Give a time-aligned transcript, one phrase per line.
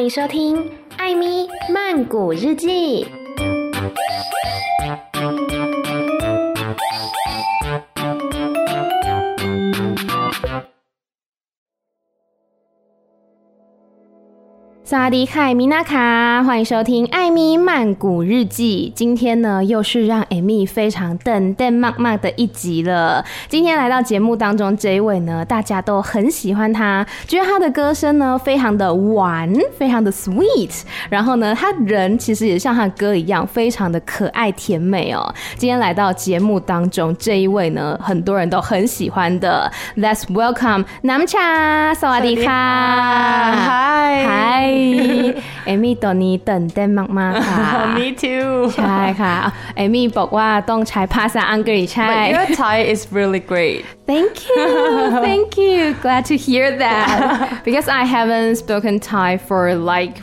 [0.00, 0.56] 欢迎收听
[0.96, 3.04] 《艾咪曼谷日记》。
[14.90, 18.90] 萨迪凯米娜卡，欢迎收听《艾米曼谷日记》。
[18.98, 23.24] 今天呢，又是让艾米非常等等慢慢的一集了。
[23.48, 29.48] 今天来到节目当中这一位呢，大家都很喜欢他，觉得他的歌声呢非常的玩，
[29.78, 30.82] 非常的 sweet。
[31.08, 35.32] 然后呢，他人其实也像他的歌一样，非常的可爱甜美哦。
[35.56, 39.70] 今天来到节目当中这一位呢，很多人都很喜欢的。
[39.96, 44.79] Let's welcome Namcha，萨瓦迪卡，嗨嗨。
[45.65, 47.59] เอมี่ตอนนี้ตื่นเต้นมากๆค่ะ
[47.97, 49.35] Me too ใช่ค่ะ
[49.77, 54.65] เอมี่บอกว่าต้องใช้ภาษาอังกฤษใช่ But your Thai is really great Thank you
[55.29, 57.07] Thank you Glad to hear that
[57.67, 60.15] because I haven't spoken Thai for like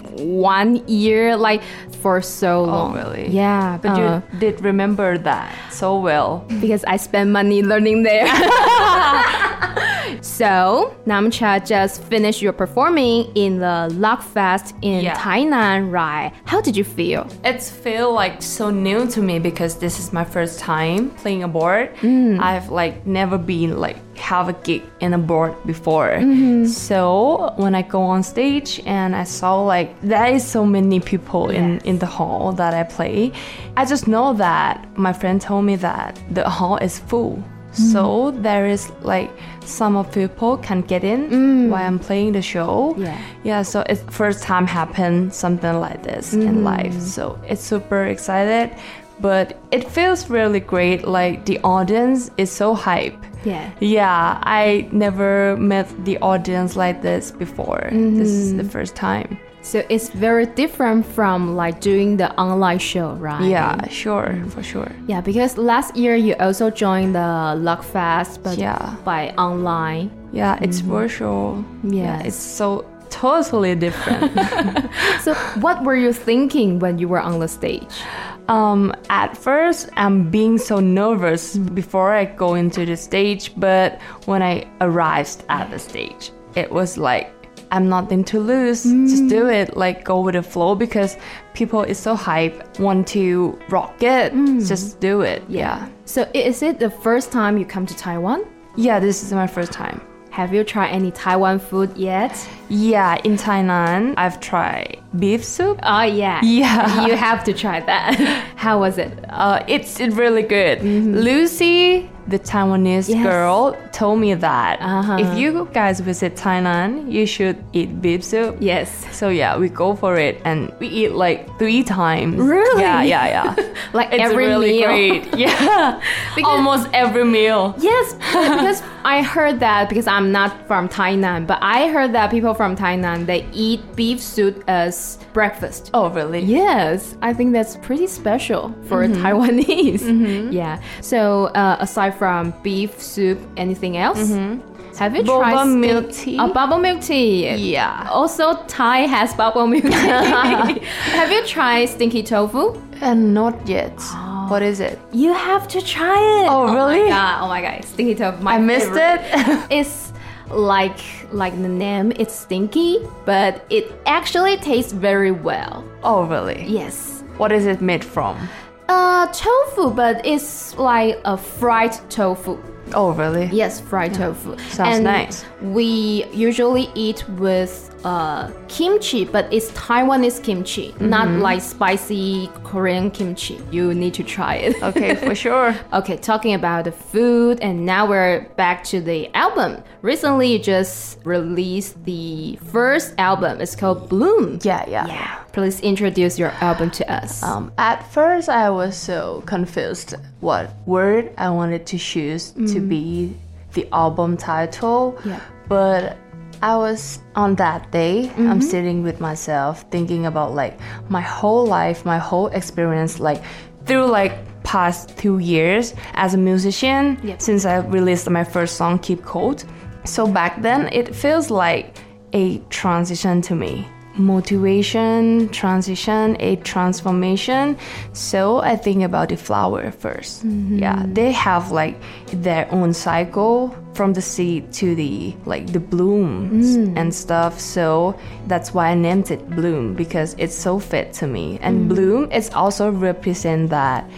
[0.57, 0.71] one
[1.03, 1.63] year like
[2.03, 4.07] for so long Oh really Yeah But uh, you
[4.45, 8.28] did remember that so well because I spent money learning there.
[10.22, 15.16] so, Numcha just finished your performing in the Lockfest in Yeah.
[15.18, 16.32] Tainan, right?
[16.46, 17.28] How did you feel?
[17.44, 21.48] It's feel like so new to me because this is my first time playing a
[21.48, 21.94] board.
[21.98, 22.40] Mm.
[22.40, 26.12] I've like never been like have a gig in a board before.
[26.12, 26.66] Mm-hmm.
[26.66, 31.50] So when I go on stage and I saw like there is so many people
[31.50, 33.32] in in the hall that I play,
[33.76, 37.44] I just know that my friend told me that the hall is full.
[37.78, 37.92] Mm-hmm.
[37.92, 39.30] So there is like
[39.66, 41.70] some of people can get in mm.
[41.70, 42.96] while I'm playing the show.
[42.98, 43.22] Yeah.
[43.44, 46.64] Yeah, so it's first time happen something like this in mm.
[46.64, 47.00] life.
[47.02, 48.76] So it's super excited,
[49.20, 51.08] but it feels really great.
[51.08, 53.18] Like the audience is so hype.
[53.44, 53.72] Yeah.
[53.80, 57.90] Yeah, I never met the audience like this before.
[57.92, 58.70] This is the mm-hmm.
[58.70, 59.40] first time.
[59.62, 63.44] So it's very different from like doing the online show, right?
[63.44, 64.90] Yeah, sure, for sure.
[65.08, 68.96] Yeah, because last year you also joined the Lockfest, but Yeah.
[69.04, 70.10] by online.
[70.32, 70.92] Yeah, it's mm-hmm.
[70.92, 71.66] virtual.
[71.84, 74.32] Yeah, it's so totally different.
[75.22, 78.02] So what were you thinking when you were on the stage?
[78.48, 84.42] Um, at first, I'm being so nervous before I go into the stage, but when
[84.42, 87.34] I arrived at the stage, it was like
[87.72, 88.84] I'm nothing to lose.
[88.84, 91.18] Just do it, like go with the flow because
[91.54, 94.34] people is so hype, want to rock it.
[94.66, 95.44] Just do it.
[95.50, 95.90] Yeah.
[96.06, 98.46] So is it the first time you come to Taiwan?
[98.76, 100.02] Yeah, this is my first time.
[100.38, 102.48] Have you tried any Taiwan food yet?
[102.70, 105.80] Yeah, in Tainan, I've tried beef soup.
[105.82, 106.42] Oh yeah.
[106.44, 107.06] Yeah.
[107.08, 108.14] You have to try that.
[108.56, 109.12] How was it?
[109.30, 110.84] Uh, it's it's really good.
[110.84, 113.24] Lucy, the Taiwanese Yes.
[113.24, 115.18] girl, told me that Uh-huh.
[115.20, 118.58] if you guys visit Tainan, you should eat beef soup.
[118.60, 119.06] Yes.
[119.12, 122.36] So yeah, we go for it and we eat like three times.
[122.38, 122.82] Really?
[122.82, 123.56] Yeah, yeah, yeah.
[123.94, 124.88] Like it's every really meal.
[124.88, 125.22] great.
[125.38, 126.02] Yeah.
[126.44, 127.74] Almost every meal.
[127.80, 132.54] Yes, because I heard that because I'm not from Tainan, but I heard that people
[132.54, 135.92] from Tainan they eat beef soup as breakfast.
[135.94, 136.42] Oh really?
[136.42, 140.52] Yes, I think that's pretty special for Taiwanese.
[140.52, 140.80] Yeah.
[141.02, 144.20] So uh, aside from beef soup, anything else?
[144.20, 144.96] Mm-hmm.
[144.98, 146.38] Have you Boba tried milk tea?
[146.40, 147.48] Oh, bubble milk tea.
[147.56, 148.08] Yeah.
[148.10, 149.90] Also, Thai has bubble milk tea.
[151.20, 152.82] Have you tried stinky tofu?
[153.02, 153.94] And not yet.
[154.00, 154.48] Oh.
[154.50, 154.98] What is it?
[155.12, 156.48] You have to try it.
[156.50, 157.10] Oh, oh, my really?
[157.10, 157.44] god!
[157.44, 157.86] Oh my god!
[157.86, 158.42] Stinky tofu.
[158.42, 159.22] My I missed favorite.
[159.24, 159.68] it.
[159.80, 160.14] it's
[160.50, 161.00] like
[161.32, 162.12] like the name.
[162.16, 165.84] It's stinky, but it actually tastes very well.
[166.04, 166.66] oh really?
[166.66, 167.24] Yes.
[167.38, 168.50] What is it made from?
[168.90, 172.58] Uh, tofu, but it's like a fried tofu.
[172.94, 173.48] Oh really?
[173.48, 174.58] Yes, fried tofu.
[174.70, 175.46] Sounds and nice.
[175.62, 181.42] We usually eat with uh, kimchi, but it's Taiwanese kimchi, not Mm-hmm.
[181.42, 183.60] like spicy Korean kimchi.
[183.72, 184.76] You need to try it.
[184.90, 185.76] Okay, for sure.
[186.00, 189.84] Okay, talking about the food, and now we're back to the album.
[190.02, 193.60] Recently, you just released the first album.
[193.60, 194.60] It's called Bloom.
[194.64, 195.08] Yeah, yeah.
[195.08, 195.44] Yeah.
[195.52, 197.44] Please introduce your album to us.
[197.44, 203.36] Um, at first, I was so confused what word I wanted to choose to be
[203.74, 205.18] the album title.
[205.26, 205.42] Yeah.
[205.68, 206.16] But
[206.62, 208.62] I was on that day, I'm mm-hmm.
[208.62, 213.44] sitting with myself thinking about like my whole life, my whole experience, like
[213.86, 214.34] through like
[214.64, 217.38] past two years as a musician Yeah.
[217.38, 219.66] since I released my first song, Keep Cold.
[220.04, 221.98] So back then, it feels like
[222.34, 223.88] a transition to me
[224.18, 227.78] motivation, transition, a transformation.
[228.14, 230.80] So I think about the flower 1st mm-hmm.
[230.80, 231.96] Yeah, they have like
[232.28, 236.98] their own cycle from the seed to the like the blooms mm.
[236.98, 237.60] and stuff.
[237.60, 241.58] So that's why I named it Bloom because it's so fit to me.
[241.62, 241.90] And mm.
[241.90, 244.10] Bloom is also represent that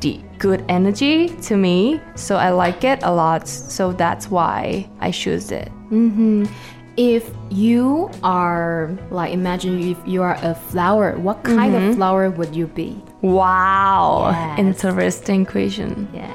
[0.00, 2.00] the good energy to me.
[2.16, 3.46] So I like it a lot.
[3.46, 5.70] So that's why I choose it.
[5.90, 6.46] Mm-hmm.
[7.00, 11.94] If you are like imagine if you are a flower, what kind of mm-hmm.
[11.94, 13.02] flower would you be?
[13.22, 14.28] Wow.
[14.32, 14.58] Yes.
[14.58, 16.10] Interesting question.
[16.12, 16.30] Yeah.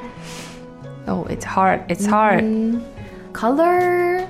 [1.05, 1.85] Oh, it's hard.
[1.87, 2.79] It's mm-hmm.
[2.79, 3.33] hard.
[3.33, 4.27] Color?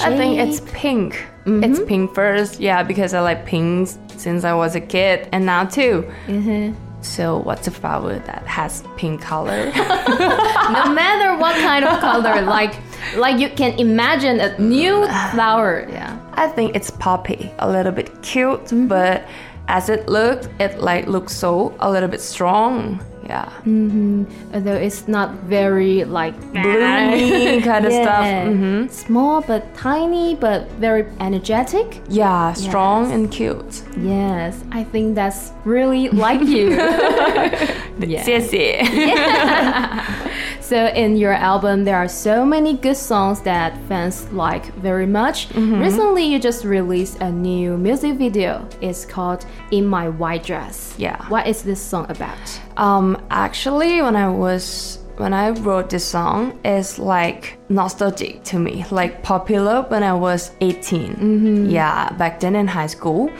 [0.00, 1.22] I think it's pink.
[1.44, 1.84] It's mm-hmm.
[1.84, 2.60] pink first.
[2.60, 6.10] Yeah, because I like pinks since I was a kid and now too.
[7.02, 9.66] So what's a flower that has pink color?
[9.74, 12.72] no matter what kind of color, like
[13.16, 15.86] like you can imagine a new flower.
[15.88, 16.18] Yeah.
[16.34, 17.50] I think it's poppy.
[17.58, 19.24] A little bit cute, but
[19.68, 23.00] as it looked, it like looks so a little bit strong.
[23.26, 23.48] Yeah.
[23.64, 24.26] Mm -hmm.
[24.54, 28.24] Although it's not very like Bloomy kind of stuff.
[28.24, 28.48] Yeah.
[28.48, 31.86] hmm Small but tiny but very energetic.
[32.08, 33.82] Yeah, strong and cute.
[33.96, 36.70] Yes, I think that's really like you.
[38.00, 38.24] yeah.
[40.64, 45.54] So in your album, there are so many good songs that fans like very much.
[45.54, 48.66] Recently, you just released a new music video.
[48.80, 51.20] It's called "In My White Dress." Yeah.
[51.28, 52.38] What is this song about?
[52.78, 58.86] Um, actually, when I was when I wrote this song, it's like nostalgic to me,
[58.90, 61.68] like popular when I was 18.
[61.70, 63.30] Yeah, back then in high school,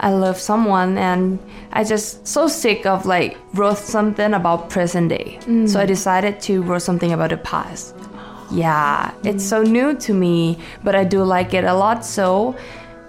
[0.00, 1.38] I love someone and
[1.72, 5.38] I just so sick of like wrote something about present day.
[5.42, 5.68] Mm.
[5.68, 7.94] So I decided to write something about the past.
[8.50, 12.04] Yeah, it's so new to me, but I do like it a lot.
[12.04, 12.56] So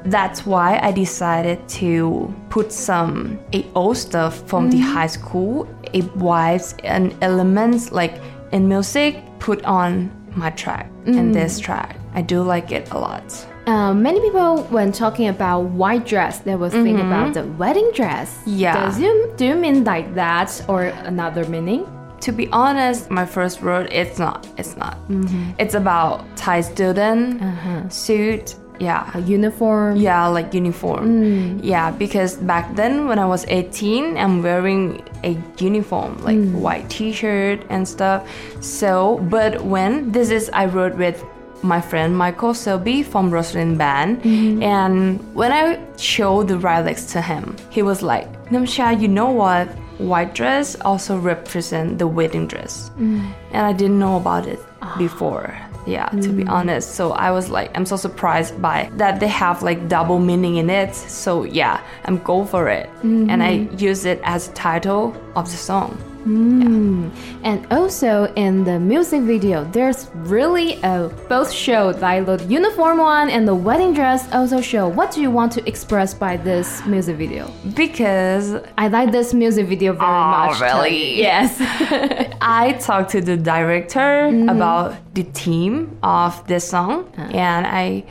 [0.06, 3.40] that's why I decided to put some
[3.76, 4.94] old stuff from the mm-hmm.
[4.94, 8.20] high school, a vibes and elements like
[8.52, 11.34] in music put on my track and mm.
[11.34, 11.98] this track.
[12.14, 13.48] I do like it a lot.
[13.68, 17.08] Um, many people, when talking about white dress, they will think mm-hmm.
[17.08, 18.40] about the wedding dress.
[18.46, 18.74] Yeah.
[18.74, 21.86] Does you do you mean like that or another meaning?
[22.22, 24.48] To be honest, my first word it's not.
[24.58, 24.96] It's not.
[25.10, 25.52] Mm-hmm.
[25.60, 27.90] It's about Thai student uh-huh.
[27.90, 28.56] suit.
[28.80, 29.12] Yeah.
[29.14, 29.98] A uniform.
[29.98, 31.08] Yeah, like uniform.
[31.08, 31.60] Mm.
[31.64, 36.54] Yeah, because back then when I was 18, I'm wearing a uniform, like mm.
[36.54, 38.30] white t-shirt and stuff.
[38.62, 41.26] So, but when this is I wrote with
[41.64, 44.64] my friend Michael Selby from Rosalind Band, mm-hmm.
[44.64, 49.68] and when I showed the lyrics to him, he was like, Numcha, you know what?
[49.98, 53.34] White dress also represent the wedding dress, mm.
[53.52, 54.96] and I didn't know about it ah.
[54.98, 55.58] before.
[55.88, 56.50] Yeah to be mm.
[56.50, 56.96] honest.
[56.96, 60.70] So i was like i'm so surprised by that they have like double meaning in
[60.70, 60.94] it.
[60.94, 62.90] So yeah i'm go for it.
[62.98, 63.30] Mm-hmm.
[63.30, 65.96] And i use it as title of the song
[66.28, 67.10] Hmm.
[67.44, 73.30] And also in the music video, there's really a both show like the uniform one
[73.30, 74.90] and the wedding dress also show.
[74.90, 77.48] What do you want to express by this music video?
[77.76, 80.60] because I like this music video very Oh, much.
[80.60, 81.18] really?
[81.18, 81.56] Yes.
[82.42, 84.50] I talked to the director hmm.
[84.50, 87.30] about the theme of this song, ah.
[87.32, 88.04] and I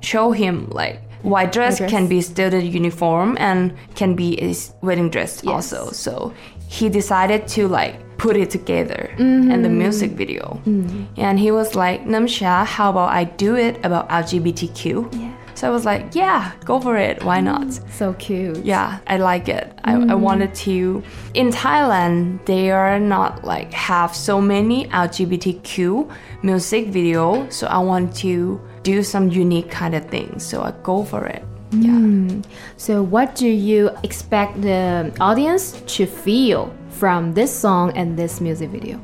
[0.00, 1.90] show him like white dress, dress.
[1.90, 4.54] can be student uniform and can be a
[4.84, 5.90] wedding dress also.
[5.92, 6.34] So
[6.72, 9.78] he decided to like put it together in the mm-hmm.
[9.78, 11.04] music video, mm-hmm.
[11.18, 15.34] and he was like, "Numcha, how about I do it about LGBTQ?" Yeah.
[15.54, 17.22] So I was like, "Yeah, go for it.
[17.24, 18.64] Why mm, not?" so cute.
[18.64, 19.66] Yeah, I like it.
[19.84, 20.20] I, I mm-hmm.
[20.22, 21.02] wanted to.
[21.34, 26.08] In Thailand, they are not like have so many LGBTQ
[26.42, 30.42] music video, so I want to do some unique kind of things.
[30.42, 31.44] So I go for it.
[31.72, 31.90] Yeah.
[31.90, 32.40] Hmm.
[32.76, 38.70] So what do you expect the audience to feel from this song and this music
[38.70, 39.00] video?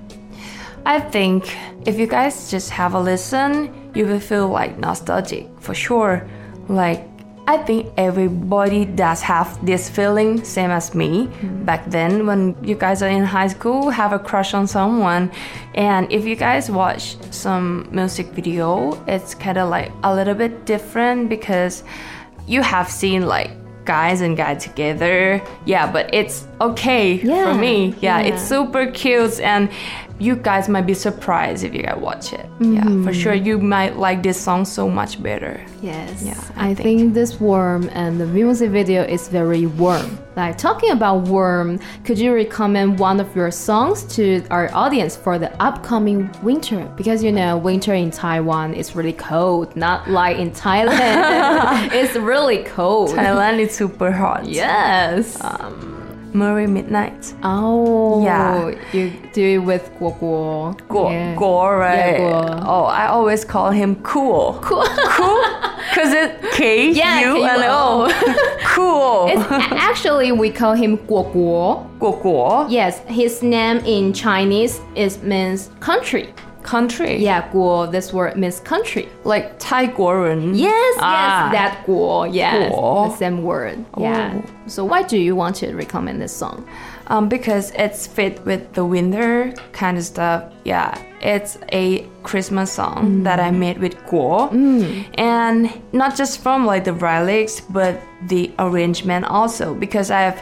[0.85, 1.57] I think
[1.87, 6.29] if you guys just have a listen, you will feel like nostalgic for sure.
[6.69, 7.09] Like
[7.47, 11.25] I think everybody does have this feeling, same as me.
[11.25, 11.65] Hmm.
[11.65, 15.31] Back then, when you guys are in high school, have a crush on someone,
[15.75, 20.67] and if you guys watch some music video, it's kind of like a little bit
[20.67, 21.85] different because
[22.49, 23.53] you have seen like
[23.85, 25.41] guys and guys together.
[25.67, 27.95] Yeah, but it's okay Yeah, for me.
[28.01, 28.35] Yeah, yeah.
[28.35, 29.71] it's super cute and
[30.21, 32.47] you guys might be surprised if you guys watch it.
[32.61, 33.13] Yeah, for mm-hmm.
[33.13, 33.35] sure.
[33.35, 35.65] You might like this song so much better.
[35.81, 36.25] Yes.
[36.25, 37.01] Yeah, I, I think.
[37.01, 37.15] think.
[37.15, 40.19] this worm and the music video is very warm.
[40.35, 45.39] Like talking about worm, could you recommend one of your songs to our audience for
[45.39, 46.85] the upcoming winter?
[46.97, 51.91] Because you know, winter in Taiwan is really cold, not like in Thailand.
[51.93, 53.11] it's really cold.
[53.11, 54.47] Thailand is super hot.
[54.47, 55.43] Yes.
[55.43, 55.98] Um,
[56.35, 57.35] Merry Midnight.
[57.43, 58.23] oh.
[58.25, 58.75] Yeah.
[58.93, 60.75] You do it with guo guo.
[60.89, 61.35] Guo, Yeah.
[61.37, 62.21] Guo, right?
[62.21, 62.63] Guo.
[62.67, 64.59] Oh, I always call him cool.
[64.63, 64.85] Cool.
[65.17, 65.43] Cool?
[65.91, 68.09] Because it K Yeah, U N O.
[68.79, 69.27] Cool.
[69.31, 71.89] It's, actually, we call him guo guo.
[71.99, 72.67] Guo Guo.
[72.71, 76.33] Yes, his name in Chinese is means country.
[76.69, 77.17] Country.
[77.25, 79.09] Yeah, 国 this word means country.
[79.25, 80.53] Like Thai Guoren.
[80.55, 81.51] Yes, Ah.
[81.51, 83.09] yes, that 国, yes, Guo.
[83.09, 83.79] the same word.
[83.97, 84.35] Yeah.
[84.37, 84.43] Oh.
[84.67, 86.67] So why do you want to recommend this song?
[87.07, 90.43] Um, because it's fit with the winter kind of stuff.
[90.65, 94.53] Yeah, it's a Christmas song that I made with Guo,
[95.17, 97.97] and not just from like the lyrics, but
[98.29, 99.73] the arrangement also.
[99.73, 100.37] Because I've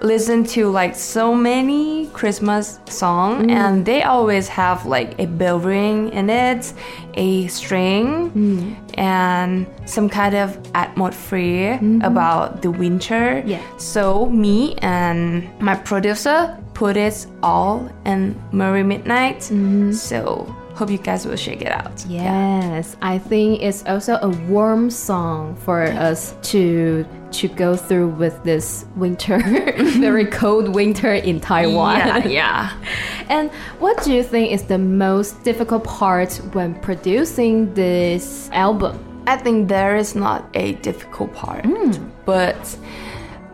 [0.00, 3.50] listened to like so many Christmas song, mm.
[3.50, 6.72] and they always have like a bell ring in it,
[7.14, 8.94] a string, mm.
[8.98, 12.02] and some kind of atmosphere mm-hmm.
[12.02, 13.42] about the winter.
[13.46, 13.62] Yeah.
[13.78, 19.38] So me and my producer put it all in Merry Midnight.
[19.38, 19.92] Mm-hmm.
[19.92, 22.04] So hope you guys will check it out.
[22.06, 28.42] Yes, I think it's also a warm song for us to to go through with
[28.44, 29.38] this winter,
[29.98, 31.98] very cold winter in Taiwan.
[31.98, 32.72] Yeah, yeah.
[33.28, 39.02] And what do you think is the most difficult part when producing this album?
[39.26, 41.90] I think there is not a difficult part, hmm.
[42.24, 42.78] but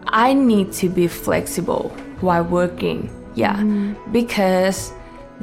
[0.08, 1.88] I need to be flexible
[2.20, 3.08] while working.
[3.34, 3.94] Yeah, hmm.
[4.12, 4.92] because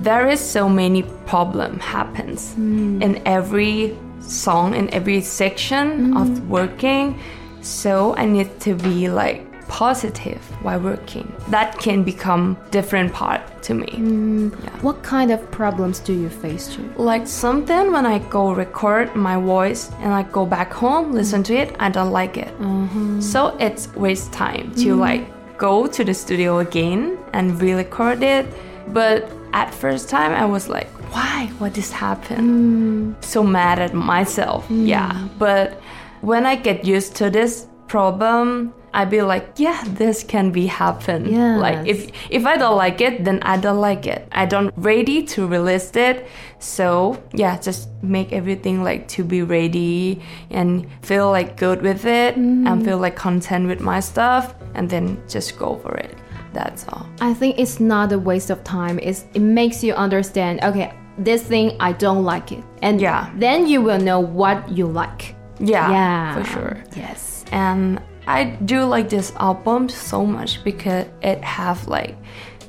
[0.01, 3.01] there is so many problem happens hmm.
[3.01, 6.18] in every song in every section hmm.
[6.18, 7.20] of working.
[7.62, 11.32] So I need to be like positive while working.
[11.50, 13.88] That can become different part to me.
[13.88, 14.50] Hmm.
[14.82, 16.91] What kind of problems do you face too?
[16.98, 21.56] Like something when I go record my voice and I go back home, listen to
[21.56, 22.53] it, I don't like it.
[22.60, 23.22] Uh-huh.
[23.22, 25.27] So it's waste time to like
[25.58, 28.48] go to the studio again and re-record it.
[28.88, 31.48] But at first time I was like, why?
[31.58, 33.15] What just happened?
[33.18, 33.24] Mm.
[33.24, 34.68] So mad at myself.
[34.68, 34.88] Mm.
[34.88, 35.27] Yeah.
[35.38, 35.82] But
[36.22, 41.32] when I get used to this problem, I be like, yeah, this can be happen.
[41.60, 44.27] Like if if I don't like it, then I don't like it.
[44.32, 46.27] I don't ready to release it.
[46.60, 52.36] So yeah, just make everything like to be ready and feel like good with it
[52.36, 52.86] and mm.
[52.86, 56.15] feel like content with my stuff and then just go for it.
[56.53, 57.08] That's all.
[57.22, 59.00] I think it's not a waste of time.
[59.01, 62.63] It's, it makes you understand, okay, this thing I don't like it.
[62.82, 63.29] And Yeah.
[63.38, 65.36] then you will know what you like.
[65.60, 66.34] Yeah, yeah.
[66.36, 66.84] for sure.
[66.96, 67.44] Yes.
[67.51, 72.15] and I do like this album so much because it have like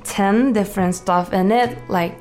[0.05, 2.17] 10 different stuff in it like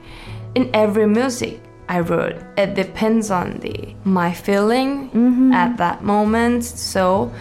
[0.56, 5.54] in every music I wrote it depends on the my feeling mm-hmm.
[5.54, 7.32] at that moment so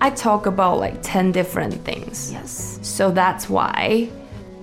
[0.00, 2.78] I talk about like 10 different things Yes.
[2.82, 4.08] so that's why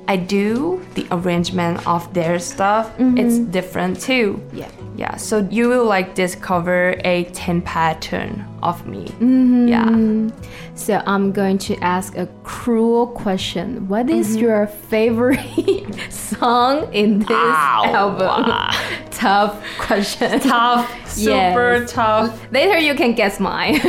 [0.08, 3.52] I do the arrangement of their stuff it's mm-hmm.
[3.52, 4.70] different too Yeah.
[4.98, 9.06] Yeah, so you will like discover a 10 pattern of me.
[9.70, 10.30] Yeah.
[10.76, 13.88] So I'm going to ask a cruel question.
[13.88, 14.40] What is Mm-hmm.
[14.46, 15.40] your favorite
[16.12, 18.52] song in this album?
[19.12, 20.40] Tough question.
[20.40, 21.92] Tough, super Yes.
[21.92, 22.52] tough.
[22.52, 23.80] Later you can guess mine.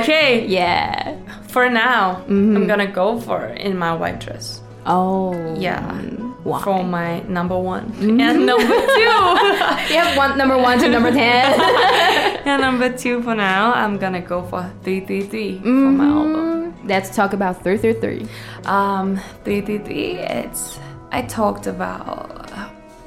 [0.00, 1.16] Okay, yeah.
[1.48, 4.60] for now, I'm gonna go for In My White Dress.
[4.86, 5.34] Oh.
[5.58, 6.00] Yeah.
[6.44, 6.62] Why?
[6.62, 7.92] For my number one.
[7.92, 8.20] Mm-hmm.
[8.20, 9.92] And number two.
[9.92, 11.60] You have one number one to number ten.
[12.46, 16.00] and number two for now, I'm gonna go for 333 for my mm-hmm.
[16.00, 16.74] album.
[16.84, 18.26] Let's talk about three three three.
[18.64, 20.78] Um, 333, it's
[21.10, 22.42] I talked about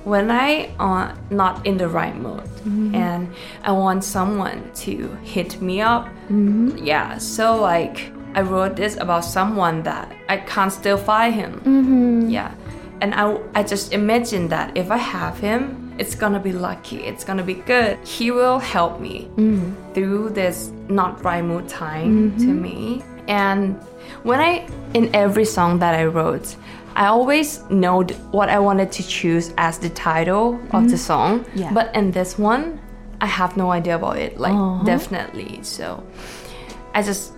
[0.06, 2.94] when I are not in the right mood mm-hmm.
[2.94, 6.08] and I want someone to hit me up.
[6.30, 12.30] Yeah, so like I wrote this about someone that I can't still find him.
[12.30, 12.54] Yeah,
[13.02, 17.04] and I I just imagine that if I have him, it's gonna be lucky.
[17.04, 17.98] It's gonna be good.
[18.06, 19.94] He will help me mm-hmm.
[19.94, 22.62] through this not right mood time to mm-hmm.
[22.62, 23.04] me.
[23.28, 23.75] And
[24.24, 26.56] when I in every song that I wrote,
[26.96, 30.96] I always know what I wanted to choose as the title of the mm-hmm.
[30.96, 31.46] song.
[31.54, 31.74] Yeah.
[31.74, 32.80] But in this one,
[33.22, 34.40] I have no idea about it.
[34.40, 34.84] Like uh-huh.
[34.84, 35.60] definitely.
[35.64, 36.04] So
[36.94, 37.34] I just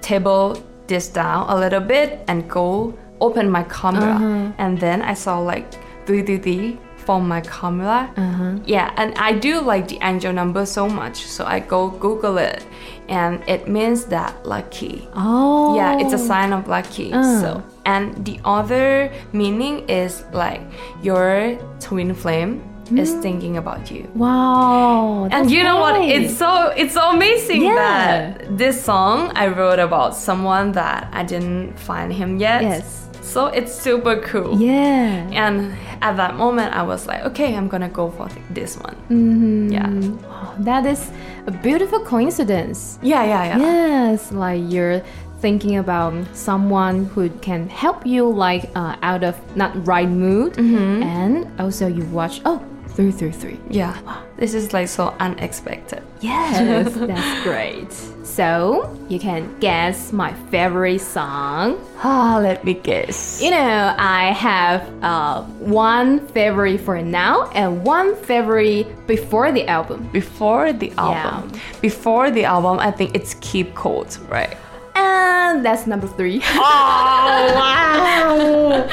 [0.00, 4.14] table this down a little bit and go open my camera
[4.58, 5.66] and then I saw like
[6.06, 8.10] 333 from my camera.
[8.16, 8.58] Uh-huh.
[8.64, 12.64] Yeah, and I do like the angel number so much, so I go Google it,
[13.08, 15.08] and it means that lucky.
[15.14, 15.74] Oh.
[15.74, 17.12] Yeah, it's a sign of lucky.
[17.12, 17.40] Uh.
[17.40, 20.62] So, and the other meaning is like
[21.02, 22.62] your twin flame
[22.96, 24.06] is thinking about you.
[24.14, 25.28] Wow.
[25.32, 25.96] And you know what?
[26.02, 27.74] It's so it's so amazing Yeah.
[27.74, 32.62] that this song I wrote about someone that I didn't find him yet.
[32.62, 33.01] Yes.
[33.22, 34.60] So it's super cool.
[34.60, 35.30] Yeah.
[35.32, 38.96] And at that moment, I was like, okay, I'm gonna go for this one.
[39.08, 39.72] Mm-hmm.
[39.72, 39.88] Yeah.
[40.28, 41.10] Wow, that is
[41.46, 42.98] a beautiful coincidence.
[43.02, 43.58] Yeah, yeah, yeah.
[43.58, 45.02] Yes, like you're
[45.40, 51.02] thinking about someone who can help you like uh, out of not right mood, Mm-hmm.
[51.02, 53.58] and also you watch oh three three three.
[53.70, 53.96] Yeah.
[54.36, 56.02] This is like so unexpected.
[56.20, 57.90] Yes, that's great.
[58.32, 61.76] So you can guess my favorite song.
[62.02, 63.42] Ah, let me guess.
[63.42, 70.08] You know, I have uh, one favorite for now and one favorite before the album.
[70.14, 71.50] Before the album.
[71.52, 71.60] Yeah.
[71.82, 74.56] Before the album, I think it's Keep Cold, right?
[74.94, 76.40] And that's number three.
[76.54, 78.88] Oh wow!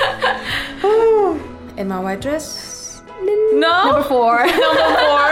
[1.77, 3.01] In my white dress?
[3.53, 3.86] No.
[3.86, 4.39] number four.
[4.46, 4.58] Number
[5.00, 5.31] four.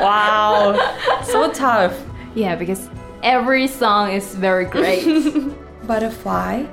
[0.00, 0.78] wow.
[1.24, 1.92] So tough.
[2.36, 2.88] yeah, because
[3.26, 5.04] every song is very great.
[5.86, 6.64] Butterfly.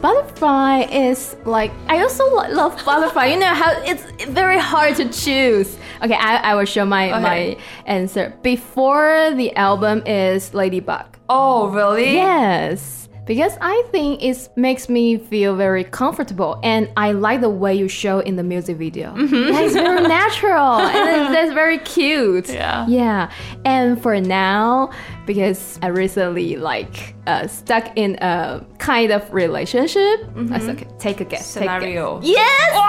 [0.00, 3.26] Butterfly is like I also lo- love Butterfly.
[3.26, 5.78] You know how it's very hard to choose.
[6.02, 7.22] Okay, I, I will show my Okay.
[7.22, 7.56] my
[7.86, 8.34] answer.
[8.42, 11.06] Before the album is Ladybug.
[11.28, 12.14] Oh, really?
[12.14, 17.74] Yes, because I think it makes me feel very comfortable, and I like the way
[17.74, 19.14] you show in the music video.
[19.14, 19.42] Mm-hmm.
[19.52, 22.50] Yeah, it's very natural, and that's very cute.
[22.50, 22.86] Yeah.
[22.86, 23.30] yeah.
[23.64, 24.90] And for now,
[25.24, 30.20] because I recently like uh, stuck in a kind of relationship.
[30.50, 31.54] I said, okay, take a guess.
[31.54, 31.80] take a guess.
[31.80, 31.80] Mm-hmm.
[31.80, 32.20] Scenario.
[32.22, 32.72] Yes.
[32.74, 32.84] Wow!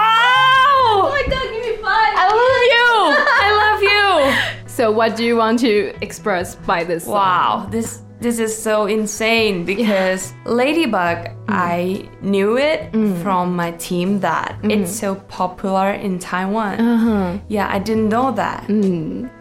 [0.86, 2.14] Oh my god, give me five.
[2.20, 2.88] I love you!
[3.46, 4.60] I love you!
[4.74, 7.04] So, what do you want to express by this?
[7.04, 7.14] song?
[7.14, 11.34] Wow, this this is so insane because Ladybug, mm.
[11.46, 13.22] I knew it mm.
[13.22, 14.72] from my team that mm.
[14.72, 16.80] it's so popular in Taiwan.
[16.80, 17.38] Uh-huh.
[17.48, 18.64] Yeah, I didn't know that.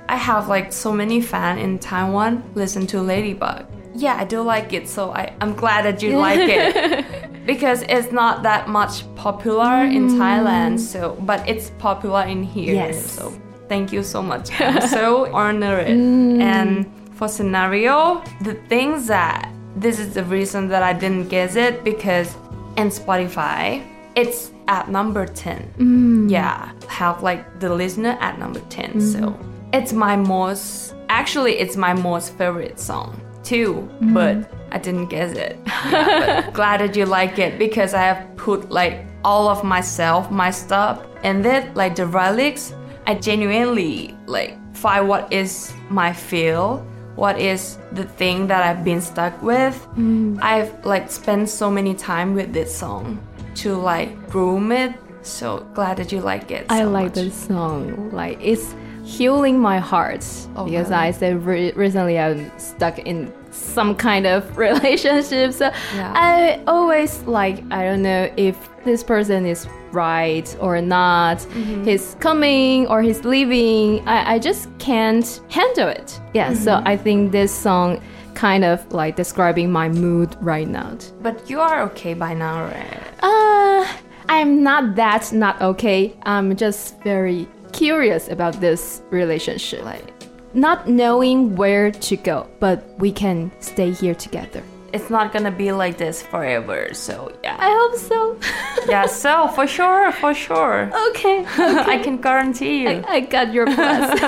[0.10, 3.66] I have like so many fans in Taiwan listen to Ladybug.
[3.96, 7.06] Yeah, I do like it, so I, I'm glad that you like it.
[7.46, 12.76] because it's not that much popular in Thailand, so but it's popular in here.
[12.76, 13.12] Yes.
[13.12, 13.32] So
[13.70, 14.50] thank you so much.
[14.60, 15.88] I'm so honored.
[15.88, 16.86] And
[17.16, 22.36] for scenario, the things that this is the reason that I didn't guess it because
[22.78, 23.86] in Spotify
[24.16, 25.74] it's at number 10.
[25.78, 26.30] Mm.
[26.30, 28.90] Yeah, have like the listener at number 10.
[28.90, 29.00] Mm-hmm.
[29.00, 29.40] So
[29.74, 34.14] it's my most actually it's my most favorite song too, mm-hmm.
[34.14, 35.58] but I didn't guess it.
[35.92, 40.50] Yeah, glad that you like it because I have put like all of myself, my
[40.50, 42.74] stuff, and then like the relics.
[43.06, 49.02] I genuinely like find what is my feel, what is the thing that I've been
[49.02, 49.76] stuck with.
[49.96, 50.40] Mm.
[50.42, 53.20] I've like spent so many time with this song
[53.56, 54.94] to like groom it.
[55.22, 56.66] So glad that you like it.
[56.70, 57.14] I like much.
[57.16, 58.12] this song.
[58.12, 60.92] Like it's healing my heart Oh, because?
[60.92, 65.54] I said re- recently I'm stuck in some kind of relationship.
[65.54, 66.14] So Yeah.
[66.16, 71.38] I always like I don't know if this person is right or not.
[71.38, 71.84] Mm-hmm.
[71.86, 74.06] He's coming or he's leaving.
[74.08, 76.20] I, I just can't handle it.
[76.34, 76.54] Yeah.
[76.54, 76.88] So Mm-hmm.
[76.88, 78.02] I think this song
[78.34, 80.98] kind of like describing my mood right now.
[81.22, 83.00] But you are okay by now, right?
[83.22, 83.88] Uh,
[84.28, 86.16] I'm not that not okay.
[86.24, 89.84] I'm just very curious about this relationship.
[89.86, 90.12] Like,
[90.54, 94.64] not knowing where to go, but we can stay here together.
[94.94, 96.94] It's not gonna be like this forever.
[96.94, 98.38] So yeah, I hope so.
[98.88, 99.08] yeah.
[99.08, 101.44] So for sure, for sure, okay.
[101.58, 103.04] I can guarantee you.
[103.08, 104.22] I got your plus.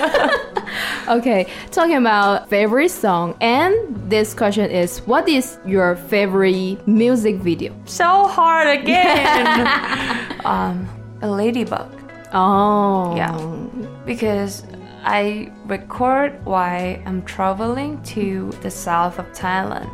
[1.08, 3.76] okay, talking about favorite song, and
[4.10, 7.72] this question is what is your favorite music video?
[7.86, 9.68] so hard again.
[10.46, 10.90] um,
[11.22, 11.92] a ladybug.
[12.34, 13.16] Oh.
[13.16, 13.38] Yeah.
[14.06, 14.64] because
[15.06, 19.94] I record while I'm traveling to the south of Thailand,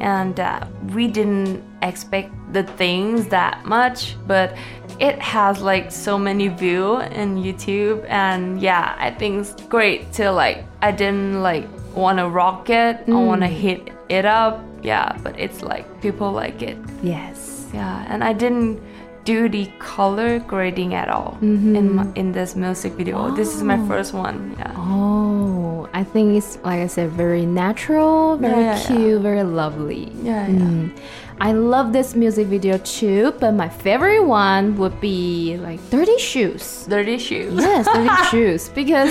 [0.00, 0.64] and uh,
[0.94, 4.56] we didn't expect the things that much, but
[5.00, 10.30] it has like so many views in YouTube, and yeah, I think it's great to
[10.30, 10.64] like.
[10.80, 15.38] I didn't like want to rock it, I want to hit it up, yeah, but
[15.38, 16.78] it's like people like it.
[17.02, 17.68] Yes.
[17.74, 18.80] Yeah, and I didn't
[19.24, 21.94] do the color grading at all in mm-hmm.
[21.94, 23.34] my, in this music video.
[23.34, 23.88] This is my oh.
[23.88, 24.54] first one.
[24.58, 24.72] Yeah.
[24.76, 29.42] Oh, Oh, I think it's like I said, very natural, very Yeah, yeah, cute, very
[29.42, 30.10] lovely.
[30.22, 30.54] Yeah, yeah.
[30.54, 30.96] Mm.
[31.44, 31.48] Mm.
[31.48, 36.86] I love this music video too, but my favorite one would be like Dirty Shoes.
[36.88, 37.54] Dirty shoes.
[37.54, 39.10] Yes, Dirty Shoes, because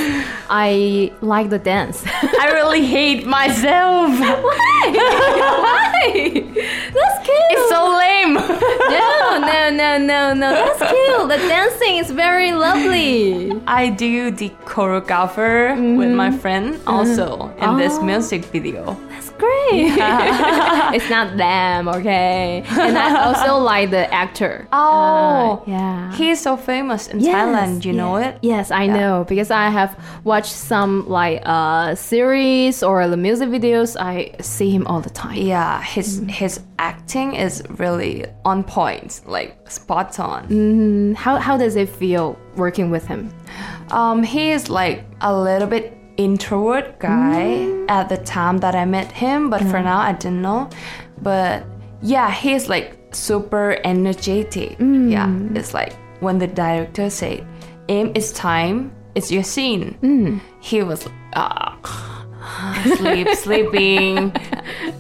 [0.49, 2.03] I like the dance.
[2.39, 4.09] I really hate myself.
[4.19, 4.83] Why?
[5.63, 6.31] Why?
[6.93, 7.51] That's cute.
[7.53, 8.33] It's so lame.
[8.33, 10.49] no, no, no, no, no.
[10.51, 11.29] That's cute.
[11.29, 13.51] The dancing is very lovely.
[13.67, 18.97] I do the choreographer with my friend also in this music video.
[19.43, 19.93] Great.
[20.95, 22.63] it's not them, okay?
[22.69, 24.67] And I also like the actor.
[24.71, 26.11] Oh, Uh, yeah.
[26.15, 27.85] He's so famous in Yes, Thailand.
[27.85, 28.37] You know it?
[28.41, 29.91] Yes, I know because I have
[30.23, 33.95] watched some like uh series or the music videos.
[33.99, 35.37] I see him all the time.
[35.37, 40.47] Yeah, his his acting is really on point, like spot on.
[40.47, 43.31] Mm, How how does it feel working with him?
[43.91, 47.89] Um, he is like a little bit introvert guy mm.
[47.89, 50.69] at the time that I met him, but for now I didn't know.
[51.21, 51.65] But
[52.01, 54.77] yeah, he's like super energetic.
[54.77, 55.11] Mm.
[55.11, 57.45] Yeah, it's like when the director said,
[57.89, 58.93] "Aim, it's time.
[59.15, 60.41] It's your scene." Mm.
[60.59, 61.75] He was uh,
[62.97, 64.31] sleep, sleeping,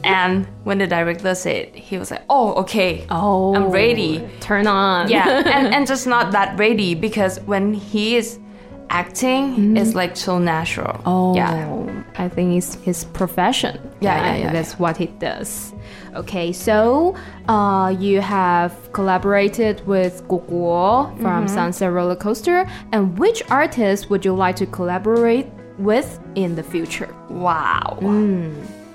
[0.03, 4.67] and when the director said, he was like, "Oh, okay, Oh, I'm ready." Oh, turn
[4.67, 5.09] on.
[5.09, 8.39] Yeah, and, and just not that ready because when he is
[8.89, 11.01] acting, is like so natural.
[11.05, 12.03] Oh, yeah.
[12.17, 13.79] I think it's his profession.
[14.01, 14.39] Yeah, yeah, right?
[14.41, 15.73] yeah, That's what he does.
[16.15, 17.15] Okay, so
[17.47, 21.53] uh, you have collaborated with Guguo from Mm-hmm.
[21.53, 22.67] Sunset Roller Coaster.
[22.91, 25.47] And which artist would you like to collaborate
[25.79, 27.13] with in the future?
[27.29, 27.97] Wow.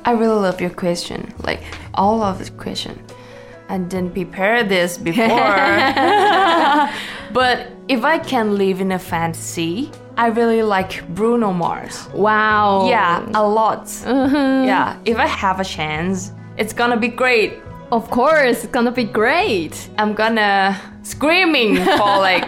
[0.05, 1.33] I really love your question.
[1.42, 1.61] Like
[1.94, 3.03] all of the question.
[3.68, 5.28] I didn't prepare this before.
[7.33, 12.09] but if I can live in a fantasy, I really like Bruno Mars.
[12.12, 12.88] Wow.
[12.88, 13.88] Yeah, a lot.
[14.04, 17.54] Yeah, if I have a chance, it's gonna be great.
[17.92, 19.88] Of course, it's gonna be great.
[19.96, 22.44] I'm gonna screaming for like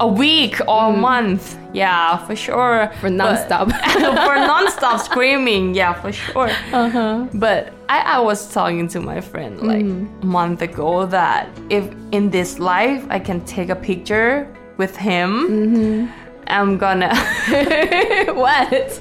[0.00, 1.58] a week or a month.
[1.74, 2.90] Yeah, for sure.
[3.00, 3.68] For non-stop.
[3.68, 5.74] But- for non-stop screaming.
[5.74, 6.50] Yeah, for sure.
[6.72, 7.26] Uh-huh.
[7.34, 12.28] But I, I was talking to my friend like a month ago that if in
[12.28, 16.06] this life I can take a picture with him, mm-hmm.
[16.48, 17.14] I'm gonna
[18.34, 19.00] what?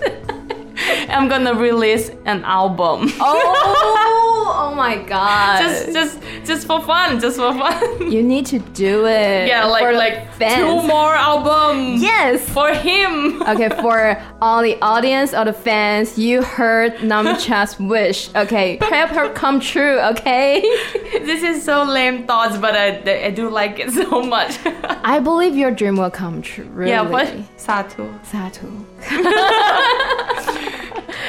[1.09, 3.09] I'm gonna release an album.
[3.19, 5.61] oh, oh my god.
[5.61, 8.11] just just just for fun, just for fun.
[8.11, 9.47] you need to do it.
[9.47, 10.55] yeah, like for like fans.
[10.55, 12.01] two more albums.
[12.01, 12.47] Yes.
[12.49, 13.41] For him.
[13.43, 18.33] Okay, for all the audience or the fans, you heard Numcha's wish.
[18.35, 19.99] Okay, help her come true.
[19.99, 20.61] Okay.
[21.25, 24.57] this is so lame thoughts, but I, I do like it so much.
[25.03, 26.65] I believe your dream will come true.
[26.65, 26.91] Really.
[26.91, 27.27] yeah, but
[27.57, 28.09] Satu.
[28.25, 28.67] Satu.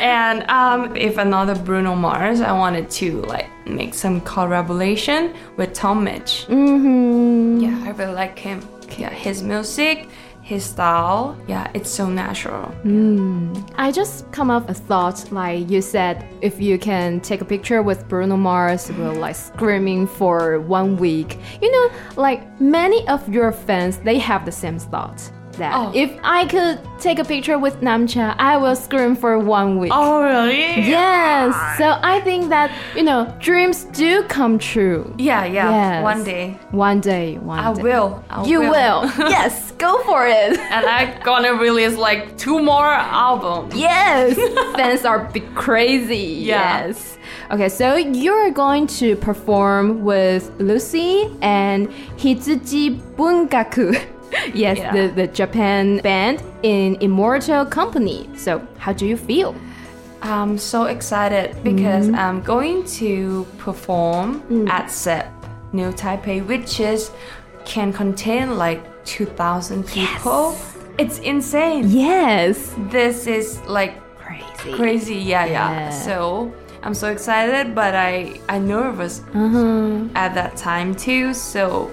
[0.01, 6.05] And um, if another Bruno Mars, I wanted to like make some collaboration with Tom
[6.05, 6.47] Misch.
[6.47, 7.61] Mm-hmm.
[7.61, 8.67] Yeah, I really like him.
[8.99, 10.09] Yeah, his music,
[10.43, 11.37] his style.
[11.49, 12.73] Yeah, it's so natural.
[13.77, 17.83] I just come up a thought like you said, if you can take a picture
[17.83, 21.39] with Bruno Mars, will like screaming for one week.
[21.63, 25.31] You know, like many of your fans, they have the same thought.
[25.59, 25.93] That Oh.
[25.95, 29.93] if I could take a picture with Numcha, I will scream for one week.
[29.95, 30.61] Oh, really?
[30.89, 31.55] Yes.
[31.79, 35.15] So I think that, you know, dreams do come true.
[35.19, 35.71] Yeah, yeah.
[35.71, 36.03] Yes.
[36.03, 36.59] One day.
[36.71, 37.83] One day, one I day.
[37.83, 38.25] will.
[38.31, 39.05] I You will.
[39.19, 40.59] yes, go for it.
[40.59, 43.75] and I'm gonna release like two more albums.
[43.77, 44.35] Yes.
[44.77, 46.17] Fans are crazy.
[46.51, 46.87] Yeah.
[46.87, 47.19] Yes.
[47.51, 51.89] Okay, so you're going to perform with Lucy and
[52.19, 54.01] Hitsuji Bungaku.
[54.55, 54.93] yes, Yeah.
[54.93, 58.29] the, the Japan band in Immortal Company.
[58.37, 59.55] So, how do you feel?
[60.23, 62.15] I'm so excited because Mm-hmm.
[62.25, 64.69] I'm going to perform Mm.
[64.71, 65.27] at Zepp
[65.73, 67.11] New Taipei, which is
[67.65, 70.53] can contain like 2,000 people.
[70.53, 70.77] Yes.
[70.99, 71.85] It's insane.
[71.91, 72.75] Yes.
[72.91, 74.73] This is like Crazy.
[74.77, 75.15] crazy.
[75.17, 75.91] Yeah, yeah, Yeah.
[75.91, 80.05] So I'm so excited, but I I nervous Uh-huh.
[80.15, 81.35] at that time too.
[81.35, 81.91] So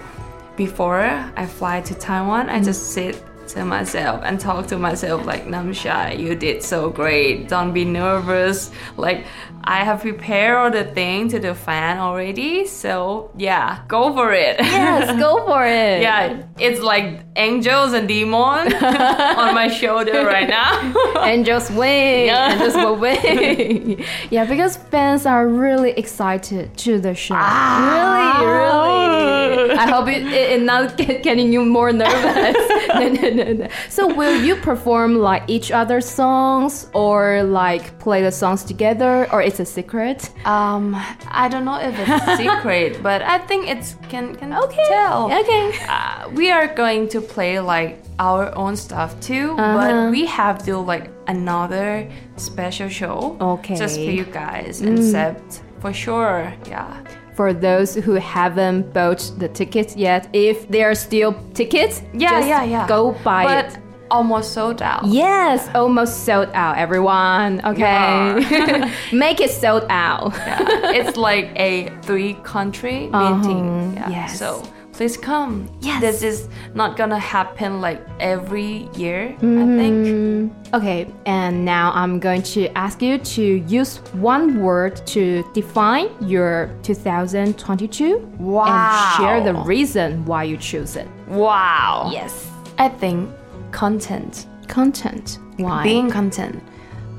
[0.55, 5.45] before I fly to Taiwan, I just sit to myself and talk to myself like
[5.45, 7.49] Numcha, you did so great.
[7.49, 8.71] Don't be nervous.
[8.97, 9.25] Like
[9.63, 12.65] I have prepared all the thing to the fan already.
[12.65, 14.57] So yeah, go for it.
[14.59, 16.01] Yes, go for it.
[16.01, 20.93] yeah, it's like angels and demons on my shoulder right now.
[21.25, 22.25] Angels wing.
[22.27, 22.53] Yeah.
[22.53, 24.03] Angels will wing.
[24.29, 27.35] yeah, because fans are really excited to the show.
[27.37, 28.39] Ah.
[28.41, 29.77] really, really.
[29.77, 32.55] I hope it, it, it not get, getting you more nervous.
[32.93, 38.63] no, no, so will you perform like each other's songs or like play the songs
[38.63, 40.29] together or it's a secret?
[40.45, 40.95] Um,
[41.43, 44.85] I don't know if it's a secret, but I think it's can can Okay.
[44.87, 45.25] tell.
[45.41, 45.65] Okay.
[45.89, 49.77] Uh, we are going to play like our own stuff too, Uh-huh.
[49.77, 53.35] but we have to like another special show.
[53.41, 53.75] Okay.
[53.75, 53.79] Mm.
[53.83, 56.89] Just for you guys, except for sure, yeah.
[57.35, 62.63] For those who haven't bought the tickets yet, if there are still tickets, Yeah, yeah,
[62.63, 62.87] yeah.
[62.87, 63.79] go buy but it.
[64.11, 65.05] Almost sold out.
[65.05, 67.61] Yes, almost sold out, everyone.
[67.65, 68.91] Okay.
[69.13, 70.33] Make it sold out.
[70.35, 70.91] Yeah.
[70.99, 73.93] it's like a three country Uh-huh, meeting.
[73.95, 74.09] Yeah.
[74.09, 74.37] yes.
[74.37, 74.61] So
[74.93, 75.69] please come.
[75.81, 76.01] Yes.
[76.01, 79.77] This is not gonna happen like every year, I Mm-hmm.
[79.79, 80.53] think.
[80.73, 86.69] Okay, and now I'm going to ask you to use one word to define your
[86.83, 88.65] 2022 Wow.
[88.67, 91.07] and share the reason why you choose it.
[91.27, 92.09] Wow.
[92.11, 92.47] Yes.
[92.77, 93.29] I think
[93.71, 94.47] content.
[94.67, 95.39] Content.
[95.57, 95.83] Why?
[95.83, 96.63] Being content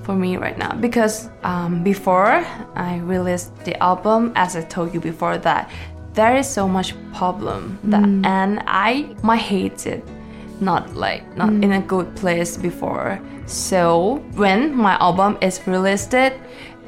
[0.03, 5.01] for me right now because um, before I released the album, as I told you
[5.01, 5.71] before, that
[6.15, 10.05] there is so much problem that and I might hate it,
[10.61, 13.21] not like not in a good place before.
[13.47, 16.39] So when my album is released, it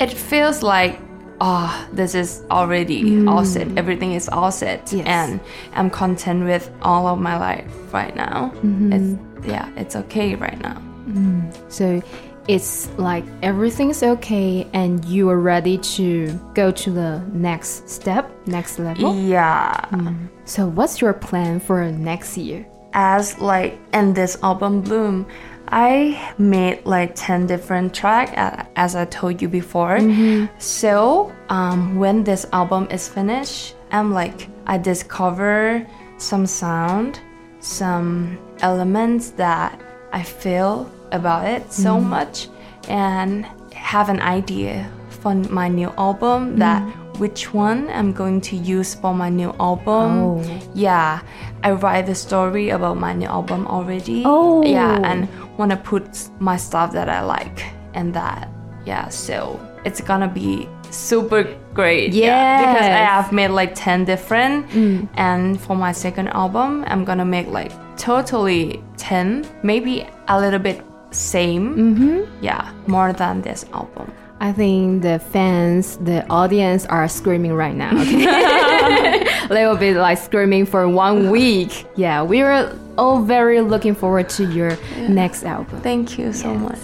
[0.01, 0.99] it feels like.
[1.47, 3.45] Oh, this is already all hmm.
[3.45, 3.69] set.
[3.77, 5.07] Everything is all set, Yes.
[5.07, 5.41] and
[5.75, 8.51] I'm content with all of my life right now.
[8.65, 8.93] Mm-hmm.
[8.95, 10.81] It's yeah, it's okay right now.
[11.07, 11.53] Mm.
[11.71, 12.01] So
[12.49, 18.79] it's like everything's okay and you are ready to go to the next step, next
[18.79, 19.15] level.
[19.15, 19.75] Yeah.
[19.93, 20.29] Mm.
[20.47, 22.67] So what's your plan for next year?
[22.95, 25.27] As like in this album Bloom,
[25.69, 28.33] I made like 10 different tracks
[28.77, 29.99] as I told you before.
[29.99, 30.47] Mm-hmm.
[30.59, 35.87] So, um, when this album is finished, I'm like I discover
[36.19, 37.21] some sound,
[37.61, 39.81] some elements that
[40.13, 42.09] I feel about it so mm-hmm.
[42.09, 42.49] much
[42.89, 46.59] and have an idea for my new album mm-hmm.
[46.59, 46.83] that
[47.19, 50.11] which one I'm going to use for my new album.
[50.19, 50.61] Oh.
[50.75, 51.21] Yeah,
[51.63, 54.23] I write the story about my new album already.
[54.27, 54.65] Oh.
[54.65, 57.65] Yeah, and want to put my stuff that I like
[57.95, 58.49] and that.
[58.87, 62.13] Yeah, so it's gonna be super great.
[62.13, 64.73] Yeah, because I have made like 10 different.
[65.17, 70.83] And for my second album, I'm gonna make like totally 10, maybe a little bit
[71.11, 71.77] same.
[71.77, 72.45] Mm-hmm.
[72.45, 74.13] Yeah, more than this album.
[74.41, 77.93] I think the fans, the audience are screaming right now.
[78.03, 79.25] Okay?
[79.49, 81.87] they will be like screaming for one week.
[81.97, 84.77] Yeah, we are all very looking forward to your
[85.09, 85.81] next album.
[85.81, 86.79] Thank you so much.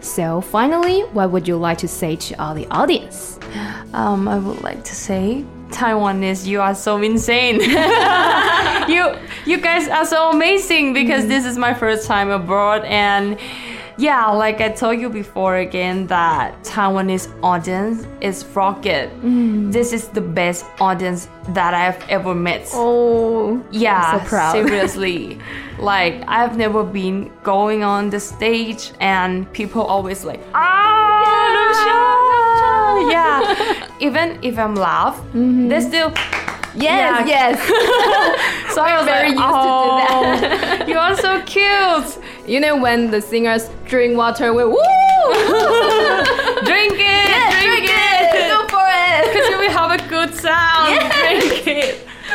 [0.00, 3.38] So, finally, what would you like to say to all the audience?
[3.92, 7.60] Um, I would like to say, Taiwanese, you are so insane.
[8.88, 13.38] you, you guys are so amazing because this is my first time abroad and.
[13.96, 19.10] Yeah, like I told you before again, that Taiwanese audience is rocket.
[19.72, 22.68] This is the best audience that I've ever met.
[22.74, 24.52] Oh, Yeah, so proud.
[24.52, 25.38] seriously.
[25.78, 33.88] like I've never been going on the stage and people always like ah Lucia, yeah.
[34.00, 36.12] Even if I'm laugh, they still
[36.74, 37.26] yes, Yeah.
[37.26, 37.58] yes.
[38.74, 42.23] so I was very like, used to do oh, you are so cute.
[42.46, 45.03] You know when the singers drink water, with woo!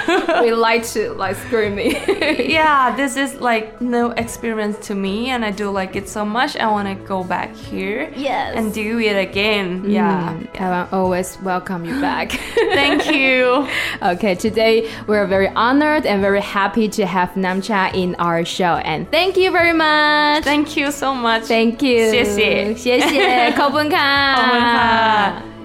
[0.41, 1.91] we like to like screaming.
[2.49, 6.55] yeah, this is like no experience to me, and I do like it so much.
[6.57, 8.11] I want to go back here.
[8.15, 8.55] Yes.
[8.57, 9.83] And do it again.
[9.83, 10.87] Mm, yeah.
[10.89, 12.31] will always welcome you back.
[12.55, 13.67] Thank you.
[14.01, 18.75] okay, today we're very honored and very happy to have Numcha in our show.
[18.77, 20.43] And thank you very much.
[20.43, 21.43] Thank you so much.
[21.43, 22.09] Thank you.
[22.11, 25.58] 谢谢谢谢考本卡考本卡。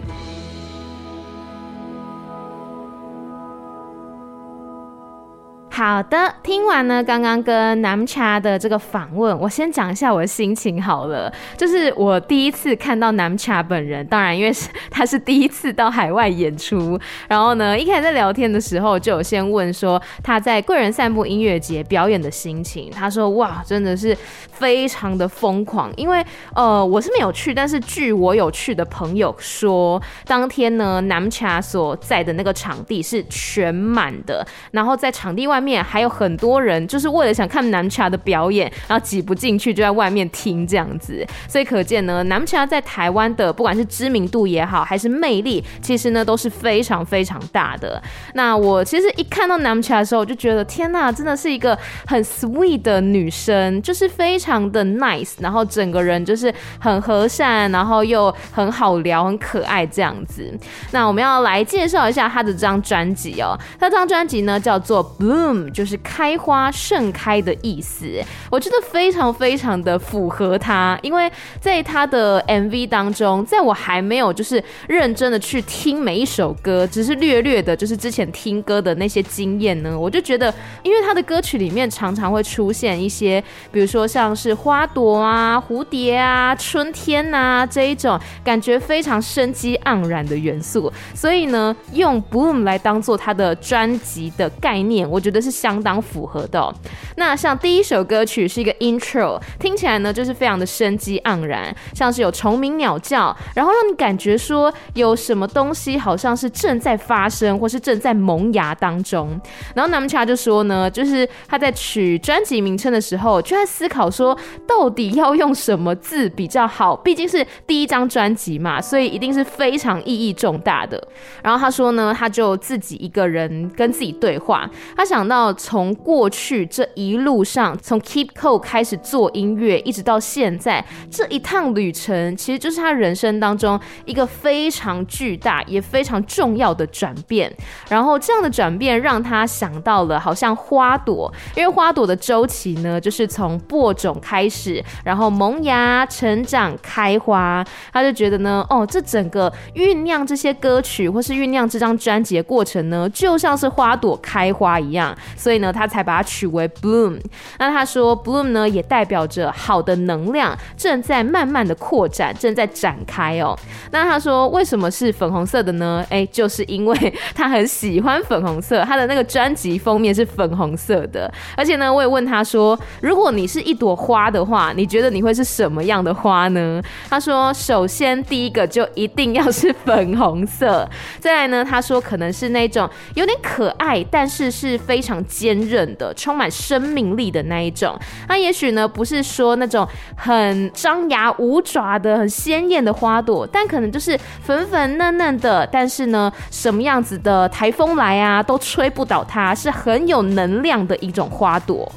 [5.76, 11.32] 好的，听完呢刚刚跟南茶的这个访问，我先讲一下我的心情好了。
[11.56, 22.88] 就是我第一次看到南茶本人，当然因为是他是第一次到海外演出，然后呢一开始在聊天的时候就有先问说他在贵人散步音乐节表演的心情。
[22.92, 24.16] 他说哇，真的是
[24.52, 41.26] 非常的疯狂，因为呃我是没有去，但是据我有去的朋友说，当天呢南茶所在的那个场地是全满的，然后在场地外面还有很多人就是为了想看南茶的表演，然后挤不进去就在外面听这样子。
[41.48, 48.02] 所以可见呢南茶在台湾的不管是知名度也好，还是魅力，其实呢都是非常非常大的。
[48.34, 60.52] 那我其实一看到南茶的时候，我就觉得天呐，真的是一个很 sweet 的女生，就是非常的 nice，然后整个人就是很和善，然后又很好聊，很可爱这样子。
[60.90, 68.06] 那我们要来介绍一下她的这张专辑哦，她这张专辑呢叫做 Bloom，就是开花盛开的意思。
[68.50, 96.74] 我觉得非常非常的符合他，因为在他的 MV 当中，在我还没有就是认真的去听每一首歌，只是略略的，就是之前听歌的那些经验呢，我就觉得，因为他的歌曲里面常常会出现一些，比如说像是花朵啊、蝴蝶啊、春天呐这一种感觉非常生机盎然的元素，所以呢，用 “boom” 来当做他的专辑的概念，我觉得是相当符合的。
[97.16, 109.38] 那像第一首歌曲是一个 Intro，听起来呢就是非常的生机盎然，像是有虫鸣鸟叫，然后让你感觉说有什么东西好像是正在发生，或是正在萌芽当中。
[109.74, 116.96] 然后 Namcha 就说呢，就是他在取专辑名称的时候，就在思考说，到底要用什么字比较好？
[116.96, 121.02] 毕竟是第一张专辑嘛，所以一定是非常意义重大的。
[121.42, 137.52] 然后他说呢，他就自己一个人跟自己对话，他想到到从过去这一路上，从 Keep Cool 开始做音乐，一直到现在这一趟旅程，其实就是他人生当中一个非常巨大也非常重要的转变。
[137.88, 147.64] 然后这样的转变让他想到了，好像花朵，因为花朵的周期呢，就是从播种开始，然后萌芽、成长、开花。
[147.92, 157.20] 他就觉得呢，哦，这整个酝酿这些歌曲或是酝酿这张专辑的过程呢，就像是花朵开花一样，所以呢，他才把它取为 Bloom。
[157.58, 163.58] 那他说，Bloom 呢也代表着好的能量正在慢慢的扩展，正在展开哦。
[163.90, 166.04] 那他说，为什么是粉红色的呢？
[166.10, 171.32] 哎，就是因为他很喜欢粉红色，他的那个专辑封面是粉红色的。
[171.56, 176.82] 而且呢，我也问他说，如果你是一朵花的话，你觉得你会是什么样的花呢？
[177.08, 180.88] 他说，首先第一个就一定要是粉红色。
[181.20, 187.94] 再来呢，他说可能是那种有点可爱，但是是非常坚韧的，充满生命力的那一种。
[188.28, 195.66] 那也许呢，不是说那种很张牙舞爪的、很鲜艳的花朵，但可能就是粉粉嫩嫩的。
[195.70, 201.90] 但是呢，什么样子的台风来啊，都吹不倒它，是很有能量的一种花朵。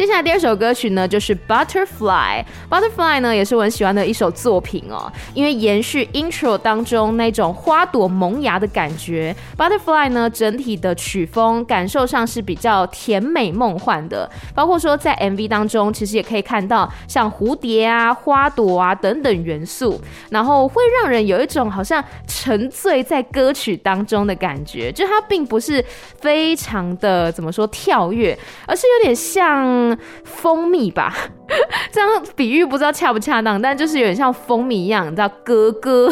[0.00, 2.42] 接下来第二首歌曲呢，就是 Butterfly。
[2.70, 5.12] Butterfly 呢，也是我很喜欢的一首作品哦。
[5.34, 14.26] 因为延续 Intro 当中那种花朵萌芽的感觉，Butterfly 呢整体的曲风感受上是比较甜美梦幻的。
[14.54, 24.90] 包括说在 MV 当中，其实也可以看到像蝴蝶啊、花朵啊等等元素，然后会让人有一种好像沉醉在歌曲当中的感觉。
[24.90, 25.84] 就它并不是
[26.18, 29.89] 非常的怎么说跳跃，而是有点像
[30.24, 31.14] 蜂蜜吧。
[31.90, 36.08] 这样比喻不知道恰不恰当，但就是有点像蜂蜜一样，你知道，咯咯，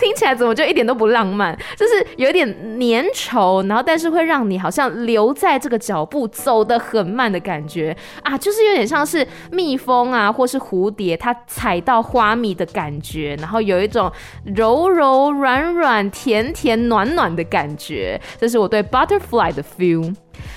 [0.00, 1.56] 听起来怎么就一点都不浪漫？
[1.76, 2.44] 就是有点
[2.80, 14.10] 粘稠，然后但是会让你好像留在这个脚步走得很慢的感觉啊，就是有点像是蜜蜂啊，或是蝴蝶，它踩到花蜜的感觉，然后有一种
[14.56, 20.12] 柔柔软软、甜甜暖暖的感觉，这是我对 butterfly 的 feel。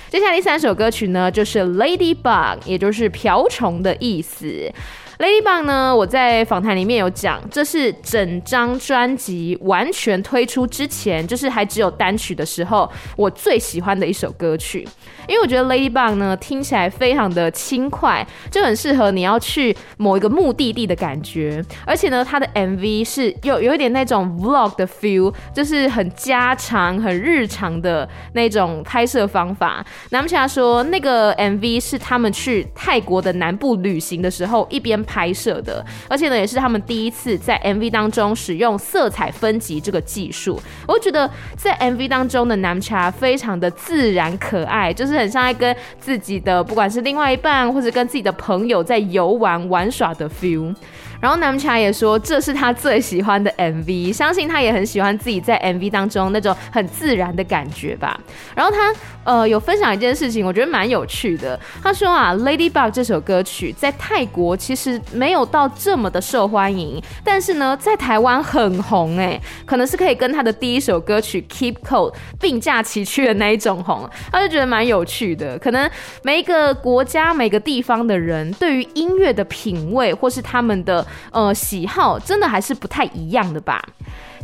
[0.08, 4.72] 接下来第三首歌曲呢，就是 Ladybug，也就是瓢虫的意思。
[5.18, 14.86] Ladybug 呢，我在访谈里面有讲，这是整张专辑完全推出之前，就是还只有单曲的时候，我最喜欢的一首歌曲。
[15.28, 21.64] 因为我觉得 Ladybug 呢听起来非常的轻快，就很适合你要去某一个目的地的感觉。
[21.84, 29.84] 而且呢，它的 MV 是有有一点那种 Vlog 的 feel，就是很家常、很日常的那种拍摄方法。
[30.10, 40.60] 南木霞说，那个 MV 是他们去泰国的南部旅行的时候一边拍摄的，而且呢，也是他们第一次在 MV 当中使用色彩分级这个技术。
[40.86, 45.15] 我觉得在 MV 当中的南茶非常的自然可爱，就是。
[45.16, 50.74] 很像在跟自己的不管是另外一半或者跟自己的朋友在游玩玩耍的 feel，
[51.20, 58.18] 然后南茶也说这是他最喜欢的 MV，相信他也很喜欢自己在 MV 当中那种很自然的感觉吧。
[58.54, 61.58] 然后他呃有分享一件事情，我觉得蛮有趣的。
[61.82, 74.08] 他说啊，《Ladybug》这首歌曲在泰国其实没有到这么的受欢迎，但是呢，在台湾很红哎，可能是可以跟他的第一首歌曲《Keep Cold》并驾齐驱的那一种红。
[74.30, 75.88] 他就觉得蛮有趣的，可能
[76.22, 83.82] 每一个国家、每个地方的人对于音乐的品味或是他们的呃喜好，真的还是不太一样的吧。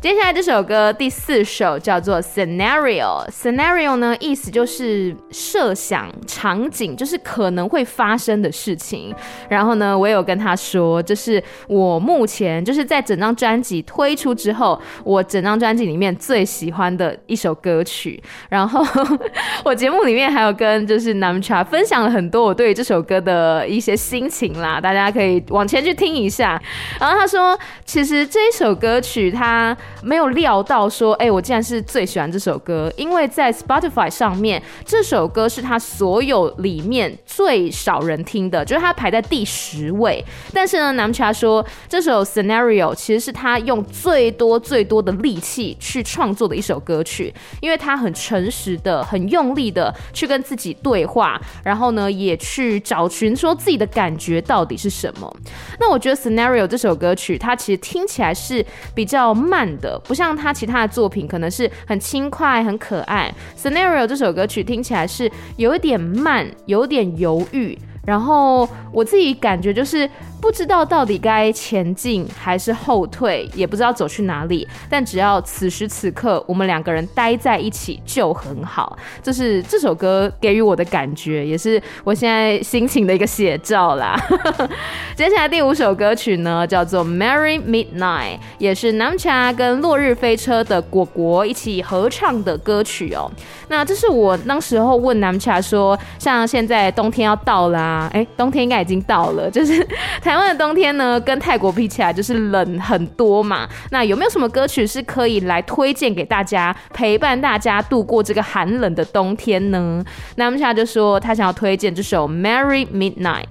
[0.03, 3.25] 接下来这首歌第四首叫做 Scenario。
[3.31, 9.15] Scenario 呢，意思就是设想场景，就是可能会发生的事情。
[9.49, 18.21] 然后呢，我有跟他说，这是我目前就是在整张专辑推出之后，我整张专辑里面最喜欢的一首歌曲。
[18.49, 18.85] 然后
[19.65, 26.61] 我节目里面还有跟就是 Namcha 分享了很多我对这首歌的一些心情啦，大家可以往前去听一下。
[26.99, 29.77] 然后他说，其实这一首歌曲它。
[30.03, 40.25] 没有料到说，哎，我竟然是最喜欢这首歌，因为在 Spotify 上面，这首歌是他所有里面最少人听的，就是他排在第十位。
[40.53, 55.37] 但是呢，南茶说这首 Scenario 其实是他用最多最多的力气去创作的一首歌曲，因为他很诚实的、很用力的去跟自己对话，然后呢，也去找寻说自己的感觉到底是什么。
[55.81, 58.65] 那我觉得 Scenario 这首歌曲，它其实听起来是
[58.95, 60.01] 比较慢的。
[60.05, 63.31] 不像他其他的作品，可能是很轻快、很可爱。
[63.55, 67.79] Scenario 这首歌曲听起来是有一点慢，有点犹豫。
[68.07, 70.09] 然后我自己感觉就是。
[70.43, 74.67] 不知道到底该前进还是后退，也不知道走去哪里。
[74.91, 84.21] 但只要此时此刻我们两个人待在一起就很好，这是这首歌给予我的感觉，也是我现在心情的一个写照啦。
[85.15, 93.31] 接下来第五首歌曲呢，叫做《Merry Midnight》，也是 Namcha 跟落日飞车的果果一起合唱的歌曲哦。
[93.69, 99.87] 那这是我当时候问 Namcha 说，像现在冬天要到啦，哎，冬天应该已经到了，就是
[100.21, 100.32] 他。
[100.33, 103.69] 台湾的冬天呢，跟泰国比起来就是冷很多嘛。
[103.91, 110.03] 那有没有什么歌曲是可以来推荐给大家，陪伴大家度过这个寒冷的冬天呢？
[110.37, 113.43] 那我们现在就说他想要推荐这首《Merry Midnight》。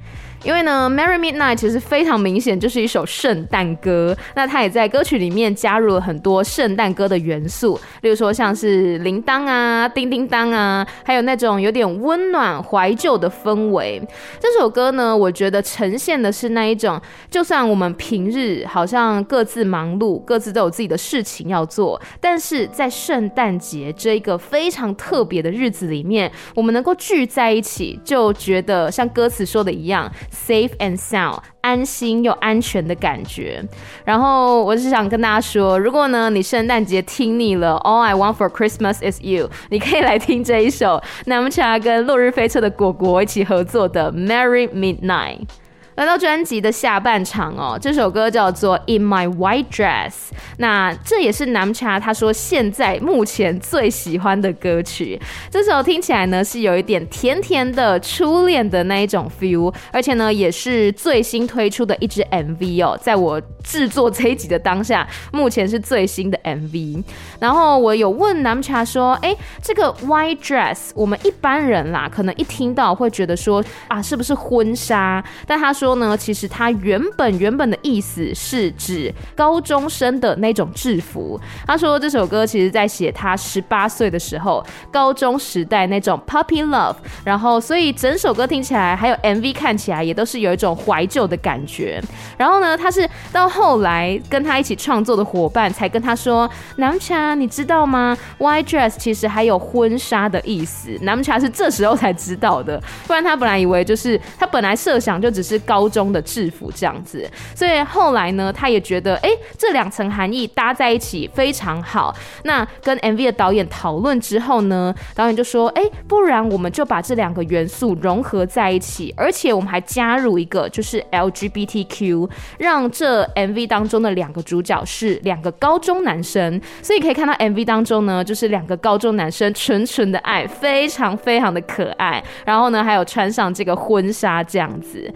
[0.44, 4.16] 因为呢，《Merry Midnight》其实非常明显就是一首圣诞歌。
[4.34, 14.02] 那它也在歌曲里面加入了很多圣诞歌的元素，例如说像是铃铛啊、叮叮当啊，还有那种有点温暖怀旧的氛围。
[14.40, 30.12] 这首歌呢，我觉得呈现的是那一种，就算我们平日好像各自忙碌，各自都有自己的事情要做，但是在圣诞节这一个非常特别的日子里面，我们能够聚在一起，就觉得像歌词说的一样。
[30.32, 33.64] Safe and sound，安心又安全的感觉。
[34.06, 45.48] 然后我是想跟大家说，如果呢你圣诞节听腻了，All I want for Christmas is you，你可以来听这一首南木茶跟落日飞车的果果一起合作的 Merry Midnight。
[45.96, 50.10] 来到专辑的下半场哦，这首歌叫做《In My White Dress》，
[50.58, 55.20] 那这也是南茶他说现在目前最喜欢的歌曲。
[55.50, 67.04] 这首听起来呢是有一点甜甜的初恋的那一种 feel，而且呢也是最新推出的一支 MV 哦，在我制作这一集的当下，目前是最新的 MV。
[67.38, 81.42] 然后我有问南茶说：“哎，这个 White Dress，我们一般人啦，可能一听到会觉得说啊，是不是婚纱？”但他说说呢，其实它原本原本的意思是指高中生的那种制服。
[81.66, 86.96] 他说这首歌其实在写他十八岁的时候，高中时代那种 puppy love。
[87.24, 92.00] 然后，所以整首歌听起来，还有 MV 看起来，也都是有一种怀旧的感觉。
[92.38, 100.96] 然后呢，他是到后来跟他一起创作的伙伴才跟他说，南茶，你知道吗？White dress 其实还有婚纱的意思。
[101.02, 105.60] 南茶是这时候才知道的，不然他本来以为就是他本来设想就只是。
[105.72, 112.14] 高中的制服这样子，所以后来呢，他也觉得，哎，这两层含义搭在一起非常好。
[112.44, 126.62] 那跟 MV 的导演讨论之后呢，导演就说，哎，不然我们就把这两个元素融合在一起，而且我们还加入一个就是 LGBTQ，让这 MV 当中的两个主角是两个高中男生。
[126.82, 132.22] 所以可以看到 MV 当中呢，就是两个高中男生纯纯的爱，非常非常的可爱。
[132.44, 135.10] 然后呢，还有穿上这个婚纱这样子。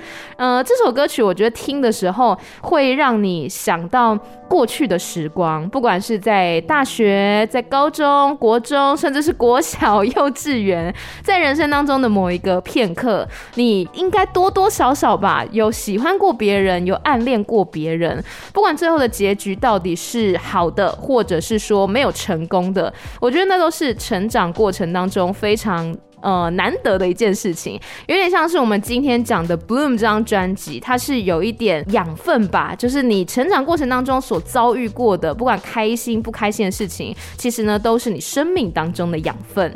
[0.45, 4.15] 呃，这首歌曲我觉得听的时候会让你想到
[4.47, 10.93] 过去的时光，不管是在大学、在高中、国中，甚至是国小、幼稚园，
[11.23, 18.23] 在人生当中的某一个片刻，你应该多多少少吧，有喜欢过别人，有暗恋过别人，
[18.53, 25.97] 不管最后的结局到底是好的，或者是说没有成功的，我觉得那都是成长过程当中非常。
[26.25, 39.71] 呃，难得的一件事情，有点像是我们今天讲的《Bloom》这张专辑，它是有一点养分吧，就是你成长过程当中所遭遇过的，不管开心不开心的事情，其实呢，都是你生命当中的养分。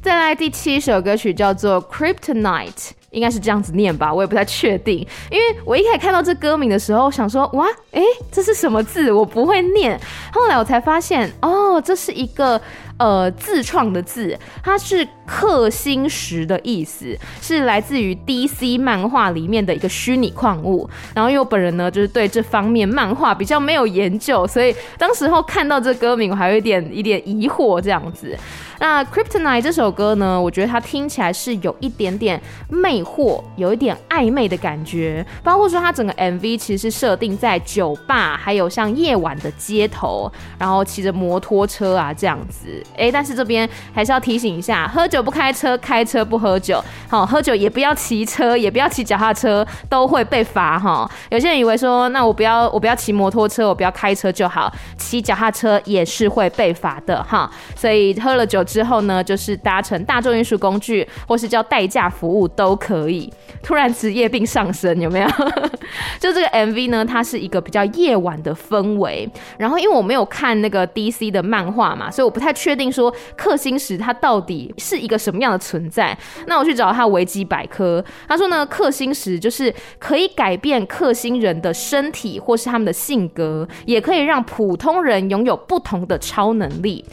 [0.00, 2.70] 再来第七首歌曲叫做《Kryptonite》。
[3.10, 4.98] 应该是这样子念吧，我也不太确定，
[5.30, 9.10] 因为我一开始看到这歌名的时候，想说哇，哎，这是什么字？
[9.12, 10.00] 我不会念。
[10.32, 12.60] 后来我才发现，哦，这是一个
[12.98, 20.88] 呃自创的字，它是氪星石的意思，是来自于 DC 漫画里面的一个虚拟矿物。
[21.12, 28.38] 然后因为我本人呢，就是对这方面漫画比较没有研究，所以当时候看到这歌名，我还有一点一点疑惑这样子。
[28.80, 35.24] 那《Kryptonite》这首歌呢，我觉得它听起来是有一点点魅惑，有一点暧昧的感觉。
[35.44, 42.82] 包括说它整个 MV 其实是设定在酒吧，还有像夜晚的街头，然后骑着摩托车啊这样子。
[42.96, 46.82] 哎，但是这边还是要提醒一下：喝酒不开车，开车不喝酒。
[47.06, 51.06] 好，喝酒也不要骑车，也不要骑脚踏车，都会被罚哈。
[51.28, 57.50] 有些人以为说，那我不要我不要骑摩托车，我不要开车就好，骑脚踏车也是会被罚的哈。
[57.76, 58.64] 所以喝了酒。
[58.70, 63.28] 之后呢，就是搭乘大众运输工具，或是叫代驾服务都可以。
[63.64, 65.28] 突然职业病上升，有没有？
[66.20, 69.28] 就这个 MV 呢，它是一个比较夜晚的氛围。
[69.58, 76.16] 然后因为我没有看那个 DC 的漫画嘛，所以我不太确定说氪星石它到底是一个什么样的存在。
[76.46, 87.04] 那我去找它维基百科，他说呢，氪星石就是可以改变氪星人的身体或是他们的性格，也可以让普通人拥有不同的超能力。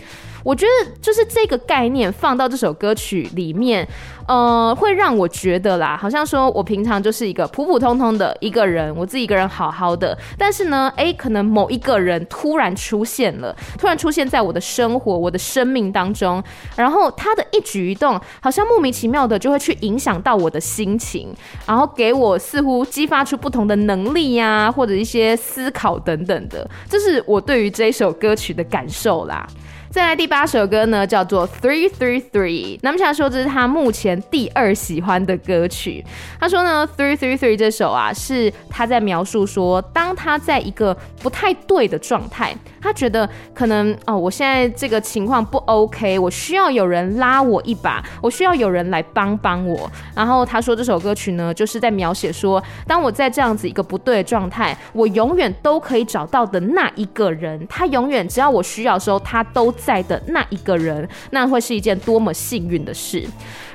[0.48, 3.86] 我觉得就是这个概念放到这首歌曲里面，
[4.30, 16.42] 呃，会让我觉得啦，好像说我平常就是一个普普通通的一个人，我自己一个人好好的，但是呢，哎，可能某一个人突然出现了，突然出现在我的生活、我的生命当中，
[16.78, 21.28] 然后他的一举一动，好像莫名其妙的就会去影响到我的心情，
[21.66, 29.46] 然后给我似乎激发出不同的能力呀，或者一些思考等等的，这是我对于这首歌曲的感受啦。
[29.90, 32.78] 再来第八首歌呢，叫做 Three Three Three。
[32.82, 36.06] 南木夏说这是他目前第二喜欢的歌曲。
[36.40, 49.90] 他说呢，Three Three Three 这首啊，是他在描述说，当他在一个不太对的状态，他觉得可能哦，我现在这个情况不 OK，我需要有人拉我一把，我需要有人来帮帮我。
[50.14, 59.74] 然后他说这首歌曲呢，就是在描写说，当我在这样子一个不对的状态，我永远都可以找到的那一个人，他永远只要我需要的时候，他都。
[59.78, 63.26] 在的那一个人，那会是一件多么幸运的事。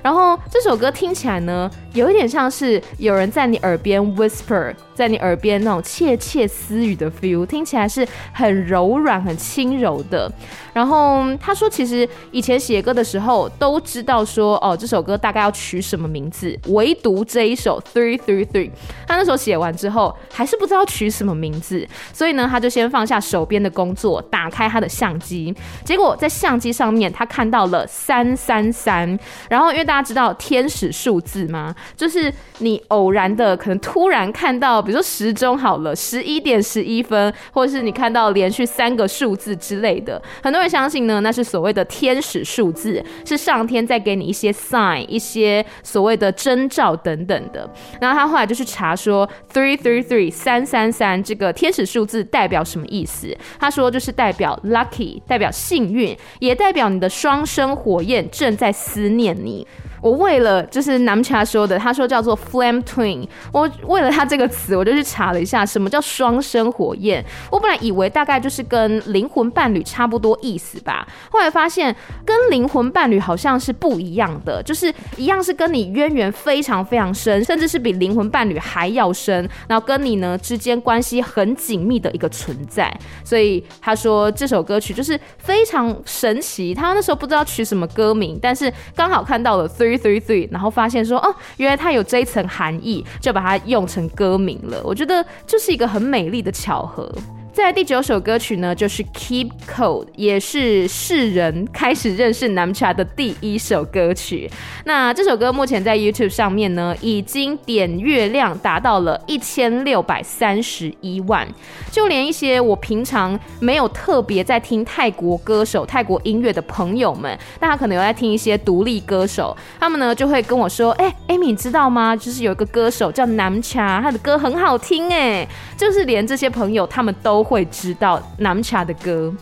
[0.02, 10.30] 然后这首歌听起来呢，有一点像是有人在你耳边 whisper，在你耳边那种窃窃私语的 feel，听起来是很柔软、很轻柔的。
[10.72, 18.70] 然后他说，其实以前写歌的时候都知道说，哦，这首歌大概要取什么名字，唯独这一首 three three three，
[19.06, 25.54] 他那时候写完之后还是不知道取什么名字，所以呢，他就先放下手边的工作，打开他的相机，
[25.92, 29.18] 结果在相机上面他看到了三三三，
[29.50, 31.74] 然后因为大家知道天使数字吗？
[31.94, 47.68] 就是你偶然的可能突然看到，比如说时钟好了，十一点十一分，或者是你看到连续三个数字之类的，很多人相信呢，那是所谓的天使数字，是上天在给你一些 sign，一些所谓的征兆等等的。
[48.00, 53.36] 然后他后来就去查说，three three three 三三三这个天使数字代表什么意思？
[53.60, 59.66] 他说就是代表 lucky，代表幸运，也代表你的双生火焰正在思念你。
[60.02, 63.24] 我为了就是南茶说的，他说叫做 flame twin。
[63.52, 67.24] 我为了他这个词，我就去查了一下什么叫双生火焰。
[67.52, 71.94] 我本来以为大概就是跟灵魂伴侣差不多意思吧，后来发现
[72.26, 82.92] 跟灵魂伴侣好像是不一样的，就是一样是跟你渊源非常非常深，甚至是比灵魂伴侣还要深，然后跟你呢之间关系很紧密的一个存在。
[83.22, 86.74] 所以他说这首歌曲就是非常神奇。
[86.74, 89.91] 他那时候不知道取什么歌名，但是刚好看到了 three。
[89.98, 94.80] Three three，然后发现说哦，原来它有这一层含义，就把它用成歌名了。
[94.84, 97.12] 我觉得就是一个很美丽的巧合。
[97.52, 104.50] 在第九首歌曲呢，就是 Keep Cold，也是世人开始认识南茶的第一首歌曲。
[104.86, 111.46] 那这首歌目前在 YouTube 上面呢，已经点阅量达到了一千六百三十一万。
[111.90, 122.16] 就连一些我平常没有特别在听泰国歌手、泰国音乐的朋友们，大家可能有在听一些独立歌手，他们呢就会跟我说：“哎，Amy，你知道吗？
[122.16, 125.46] 就是有一个歌手叫南茶他的歌很好听哎。”
[125.76, 129.32] 就是连这些朋友他们都会知道南茶的歌。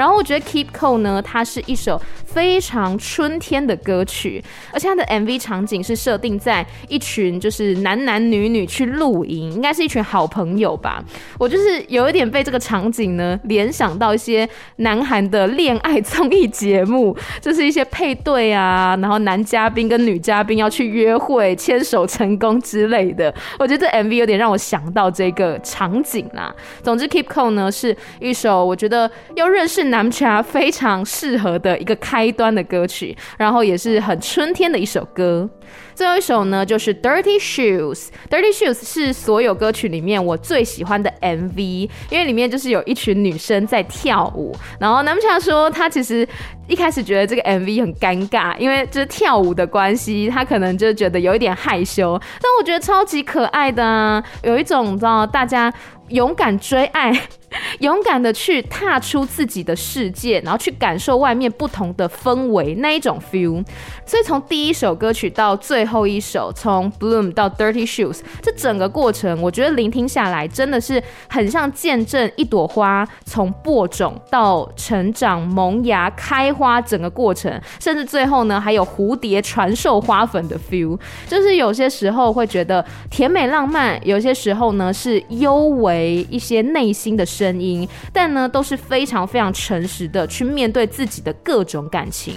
[0.00, 4.42] 然后我觉得 Keep Cool 呢，它是一首非常春天的歌曲，
[4.72, 11.04] 而且它的 MV 场景是设定在一群就是男男女女去露营，应该是一群好朋友吧。
[11.38, 23.30] 我就是有一点被这个场景呢联想到一些南韩的恋爱综艺节目，就是一些配对啊，然后男嘉宾跟女嘉宾要去约会、牵手成功之类的。
[23.58, 26.54] 我觉得这 MV 有点让我想到这个场景啦。
[26.82, 29.89] 总之，Keep Cool 呢是一首我觉得要认识。
[29.90, 35.48] 南茶非常适合的一个开端的歌曲，然后也是很春天的一首歌。
[35.94, 37.94] 最后一首呢，就是《Dirty Shoes》。
[38.30, 44.56] 《Dirty Shoes》是所有歌曲里面我最喜欢的 MV，因为里面就是有一群女生在跳舞。
[44.80, 46.26] 然后南茶说，他其实
[46.66, 52.18] 一开始觉得这个 MV 很尴尬，因为就是跳舞的关系，他可能就觉得有一点害羞。
[52.40, 55.72] 但我觉得超级可爱的啊，有一种你知道大家。
[56.10, 57.12] 勇敢追爱，
[57.80, 63.64] 勇敢的去踏出自己的世界，然后去感受外面不同的氛围那一种 feel。
[64.04, 80.98] 所以从第一首歌曲到最后一首，从 Bloom 到 Dirty Shoes，这整个过程，我觉得聆听下来真的是很像见证一朵花从播种到成长、萌芽、开花整个过程，甚至最后呢还有蝴蝶传授花粉的 feel。
[81.26, 85.70] 就是有些时候会觉得甜美浪漫，有些时候呢是幽。
[85.80, 92.34] 为一些内心的声音，但呢都是非常非常诚实的去面对自己的各种感情。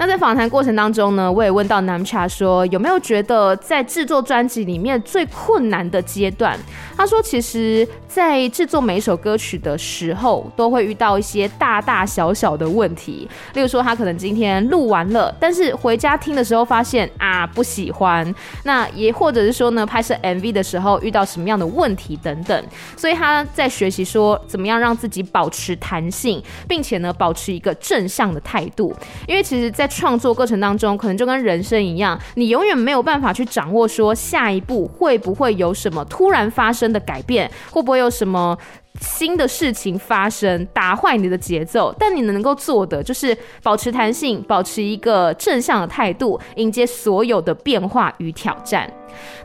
[0.00, 6.58] 那在访谈过程当中呢，我也问到南茶说有没有觉得在制作专辑里面最困难的阶段？
[6.96, 13.28] 他说，其实，在制作每一首歌曲的时候，都会遇到一些大大小小的问题。
[13.52, 18.34] 例如说，他可能今天录完了，但是回家听的时候发现啊不喜欢。
[18.64, 22.64] 那也或者是说呢，拍摄 MV 的时候遇到什么样的问题等等。
[22.96, 28.94] 所以他在学习说，怎么样让自己保持弹性，并且呢，保持一个正向的态度。
[29.26, 38.56] 因为其实，在创作过程当中，可能就跟人生一样，你永远没有办法去掌握说下一步会不会有什么突然发生的改变，会不会有什么
[39.00, 41.94] 新的事情发生，打坏你的节奏。
[41.98, 48.90] 但你能够做的就是保持弹性，保持一个正向的态度，迎接所有的变化与挑战。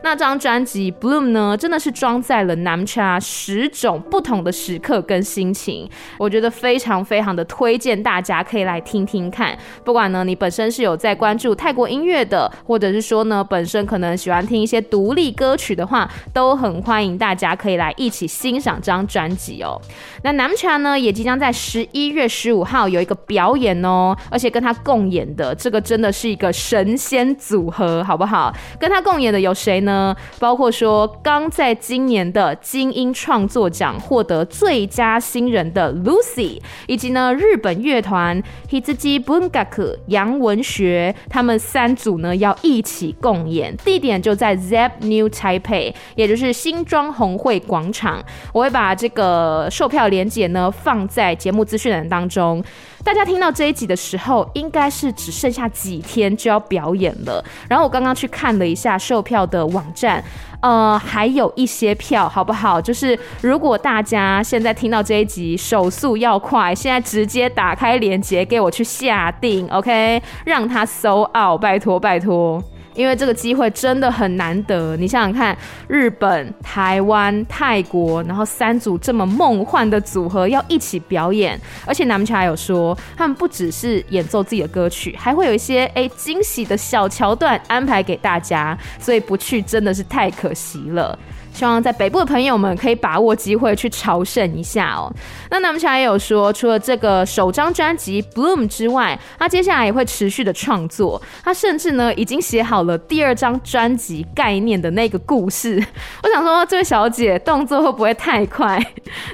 [0.02, 5.88] 那张专辑《Bloom》呢，真的是装载了 Namcha 十种不同的时刻跟心情，
[6.18, 9.58] 我觉得非常非常的推荐大家可以来听听看。
[9.84, 19.80] 不管呢你本身是有在关注泰国音乐的，或者是说呢本身可能喜欢听一些独立歌曲的话，都很欢迎大家可以来一起欣赏这张专辑哦。
[20.22, 28.54] 那 Namcha 呢也即将在十一月十五号有一个表演哦，而且跟他共演的这个真的是一个神仙组合，好不好？
[28.78, 29.55] 跟他共演的有。
[29.56, 30.14] 谁呢？
[30.38, 38.40] 包括说刚在今年的金鹰创作奖获得最佳新人的 Lucy，以及呢日本乐团
[38.70, 48.22] Hitsuji Bungaku 杨文学，他们三组呢要一起共演，地点就在 Zep New Taipei，也就是新庄红会广场。
[48.52, 52.62] 我会把这个售票链接呢放在节目资讯栏当中。
[53.06, 57.42] 大家听到这一集的时候，应该是只剩下几天就要表演了。
[57.68, 60.22] 然后我刚刚去看了一下售票的网站，
[60.60, 62.80] 呃，还有一些票，好不好？
[62.80, 70.20] 就是如果大家现在听到这一集，手速要快，现在直接打开链接给我去下定，OK？
[70.44, 72.60] 让他搜奥拜托拜托。
[72.96, 91.18] 因为这个机会真的很难得，你想想看，日本、台湾、泰国，然后三组这么梦幻的组合要一起表演，而且南乔还有说，他们不只是演奏自己的歌曲，还会有一些哎惊喜的小桥段安排给大家，所以不去真的是太可惜了。
[91.56, 95.10] 希望在北部的朋友们可以把握机会去朝圣一下哦。
[95.50, 101.20] 那南乔也有说，除了这个首张专辑《Bloom》之外，他接下来也会持续的创作。
[101.42, 105.82] 他甚至呢已经写好了第二张专辑概念的那个故事。
[106.22, 108.78] 我想说，这位小姐动作会不会太快？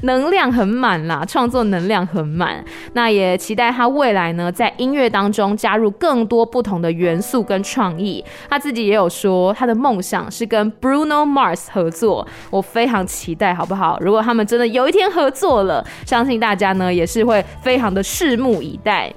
[0.02, 2.64] 能量很满啦，创作能量很满。
[2.92, 8.24] 那也期待他未来呢在音乐当中加入更多不同的元素跟创意。
[8.48, 12.11] 他自己也有说，他的梦想是跟 Bruno Mars 合作。
[12.50, 13.98] 我非常期待，好不好？
[14.00, 19.12] 如果他们真的有一天合作了，相信大家呢也是会非常的拭目以待。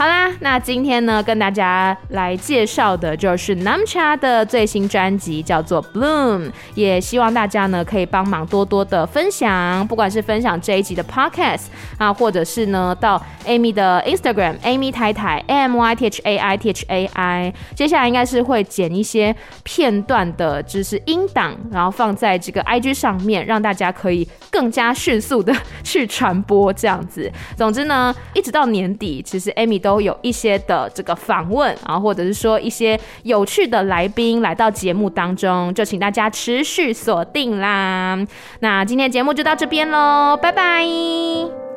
[0.00, 6.50] 好啦，那今天呢，跟大家来介绍的就是 Namcha 的最新专辑，叫做 Bloom。
[6.74, 11.64] 也希望大家呢可以帮忙多多的分享，不管是分享这一集的 Podcast
[11.98, 17.04] 啊，或者是呢到 Amy 的 Instagram Amy 太太 M Y T H A I T H A
[17.12, 17.54] I。
[17.74, 27.30] 接下来应该是会剪一些片段的，就是音档，然后放在这个 IG 上面，让大家可以更加迅速的去传播这样子。
[27.54, 29.89] 总之呢，一直到年底，其实 Amy 都。
[29.90, 38.16] 都有一些的这个访问啊，或者是说一些有趣的来宾来到节目当中，就请大家持续锁定啦。
[38.60, 41.69] 那今天节目就到这边喽，拜拜。